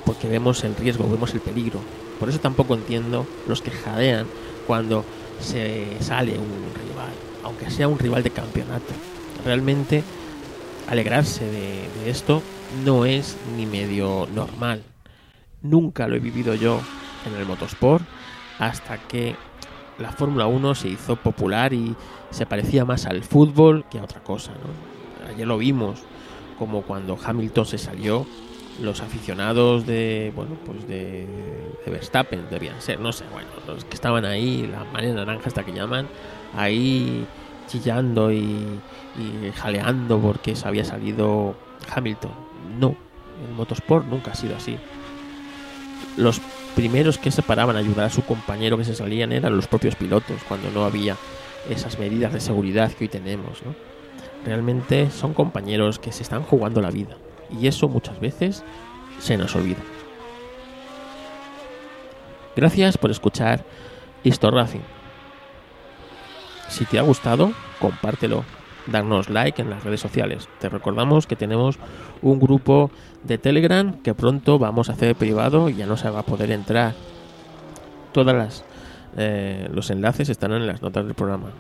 porque 0.06 0.28
vemos 0.28 0.64
el 0.64 0.76
riesgo, 0.76 1.10
vemos 1.10 1.34
el 1.34 1.42
peligro. 1.42 1.80
Por 2.20 2.30
eso 2.30 2.40
tampoco 2.40 2.76
entiendo 2.76 3.28
los 3.48 3.62
que 3.62 3.72
jadean 3.72 4.26
cuando 4.66 5.06
se 5.40 5.98
sale 6.02 6.38
un 6.38 6.72
rival, 6.74 7.12
aunque 7.44 7.70
sea 7.70 7.88
un 7.88 8.00
rival 8.00 8.24
de 8.24 8.32
campeonato. 8.32 8.94
Realmente 9.46 10.04
alegrarse 10.88 11.46
de, 11.46 12.10
esto 12.10 12.42
no 12.86 13.06
es 13.06 13.38
ni 13.56 13.66
medio 13.66 14.28
normal. 14.34 14.84
Nunca 15.62 16.08
lo 16.08 16.16
he 16.16 16.20
vivido 16.20 16.56
yo 16.56 16.80
en 17.26 17.40
el 17.40 17.46
motorsport 17.46 18.04
hasta 18.60 18.98
que 18.98 19.36
la 20.00 20.12
Fórmula 20.12 20.48
1 20.48 20.76
se 20.76 20.90
hizo 20.90 21.16
popular 21.16 21.74
y 21.74 21.96
se 22.30 22.46
parecía 22.46 22.86
más 22.86 23.06
al 23.06 23.24
fútbol 23.24 23.86
que 23.90 24.00
a 24.00 24.04
otra 24.04 24.24
cosa. 24.24 24.52
¿no? 24.52 25.28
Ayer 25.30 25.48
lo 25.48 25.58
vimos, 25.58 26.00
como 26.58 26.84
cuando 26.84 27.18
Hamilton 27.24 27.66
se 27.66 27.78
salió, 27.78 28.26
los 28.82 29.02
aficionados 29.02 29.86
de, 29.86 30.32
bueno, 30.36 30.58
pues 30.66 30.88
de, 30.88 31.26
de 31.86 31.92
Verstappen 31.92 32.48
debían 32.50 32.82
ser, 32.82 33.00
no 33.00 33.12
sé, 33.12 33.26
bueno, 33.32 33.50
los 33.68 33.86
que 33.86 33.96
estaban 33.96 34.26
ahí, 34.26 34.68
la 34.68 34.84
manera 34.86 35.14
naranja 35.14 35.48
hasta 35.48 35.64
que 35.64 35.74
llaman, 35.74 36.08
ahí 36.56 37.26
chillando 37.68 38.32
y, 38.32 38.80
y 39.18 39.52
jaleando 39.56 40.20
porque 40.20 40.56
se 40.56 40.68
había 40.68 40.86
salido 40.86 41.56
Hamilton. 41.94 42.32
No, 42.80 42.96
el 43.48 43.56
motorsport 43.56 44.06
nunca 44.06 44.32
ha 44.32 44.36
sido 44.36 44.56
así. 44.56 44.78
Los 46.16 46.40
primeros 46.76 47.18
que 47.18 47.32
se 47.32 47.42
paraban 47.42 47.76
a 47.76 47.80
ayudar 47.80 48.06
a 48.06 48.10
su 48.10 48.24
compañero 48.24 48.78
que 48.78 48.86
se 48.86 48.96
salían 48.96 49.32
eran 49.32 49.56
los 49.56 49.68
propios 49.68 49.96
pilotos, 49.96 50.42
cuando 50.48 50.70
no 50.72 50.86
había 50.86 51.16
esas 51.70 52.00
medidas 52.00 52.32
de 52.34 52.40
seguridad 52.40 52.92
que 52.92 53.06
hoy 53.06 53.10
tenemos. 53.10 53.62
¿no? 53.64 53.76
Realmente 54.46 55.10
son 55.10 55.34
compañeros 55.34 56.00
que 56.00 56.12
se 56.12 56.24
están 56.24 56.44
jugando 56.44 56.82
la 56.82 56.92
vida 56.92 57.18
y 57.50 57.68
eso 57.68 57.88
muchas 57.88 58.20
veces 58.20 58.64
se 59.20 59.38
nos 59.38 59.56
olvida. 59.56 59.80
Gracias 62.56 62.98
por 62.98 63.12
escuchar 63.12 63.64
Histo 64.24 64.50
Racing. 64.50 64.82
Si 66.70 66.86
te 66.86 67.00
ha 67.00 67.04
gustado, 67.04 67.52
compártelo, 67.80 68.44
darnos 68.88 69.30
like 69.30 69.62
en 69.62 69.70
las 69.70 69.84
redes 69.84 70.02
sociales. 70.02 70.50
Te 70.60 70.70
recordamos 70.70 71.28
que 71.28 71.36
tenemos 71.36 71.78
un 72.22 72.40
grupo 72.40 72.92
de 73.24 73.38
Telegram 73.38 74.02
que 74.02 74.14
pronto 74.14 74.60
vamos 74.60 74.90
a 74.90 74.94
hacer 74.94 75.16
privado 75.16 75.70
y 75.70 75.76
ya 75.76 75.86
no 75.86 75.98
se 75.98 76.10
va 76.10 76.20
a 76.20 76.26
poder 76.26 76.52
entrar. 76.52 76.94
Todas 78.12 78.36
las 78.36 78.66
eh, 79.16 79.70
los 79.74 79.90
enlaces 79.90 80.30
están 80.30 80.52
en 80.54 80.68
las 80.68 80.82
notas 80.82 81.06
del 81.06 81.16
programa. 81.16 81.52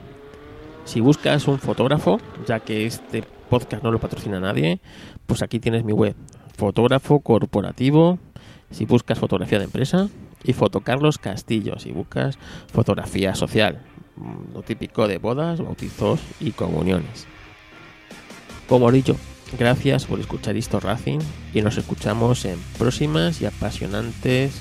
Si 0.85 1.01
buscas 1.01 1.47
un 1.47 1.59
fotógrafo, 1.59 2.19
ya 2.45 2.59
que 2.59 2.85
este 2.85 3.23
podcast 3.49 3.83
no 3.83 3.91
lo 3.91 3.99
patrocina 3.99 4.39
nadie, 4.39 4.79
pues 5.25 5.41
aquí 5.41 5.59
tienes 5.59 5.83
mi 5.83 5.93
web, 5.93 6.15
fotógrafo 6.55 7.19
corporativo. 7.19 8.19
Si 8.69 8.85
buscas 8.85 9.17
fotografía 9.17 9.59
de 9.59 9.65
empresa 9.65 10.09
y 10.43 10.53
foto 10.53 10.81
Carlos 10.81 11.17
Castillo, 11.17 11.79
si 11.79 11.91
buscas 11.91 12.37
fotografía 12.71 13.33
social, 13.33 13.81
lo 14.53 14.61
típico 14.61 15.07
de 15.07 15.17
bodas, 15.19 15.61
bautizos 15.61 16.19
y 16.39 16.51
comuniones. 16.51 17.27
Como 18.67 18.89
he 18.89 18.93
dicho, 18.93 19.15
gracias 19.57 20.05
por 20.05 20.19
escuchar 20.19 20.57
Histo 20.57 20.79
Racing 20.79 21.19
y 21.53 21.61
nos 21.61 21.77
escuchamos 21.77 22.43
en 22.45 22.59
próximas 22.77 23.41
y 23.41 23.45
apasionantes 23.45 24.59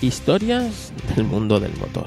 historias 0.00 0.92
del 1.16 1.24
mundo 1.24 1.58
del 1.58 1.76
motor. 1.78 2.06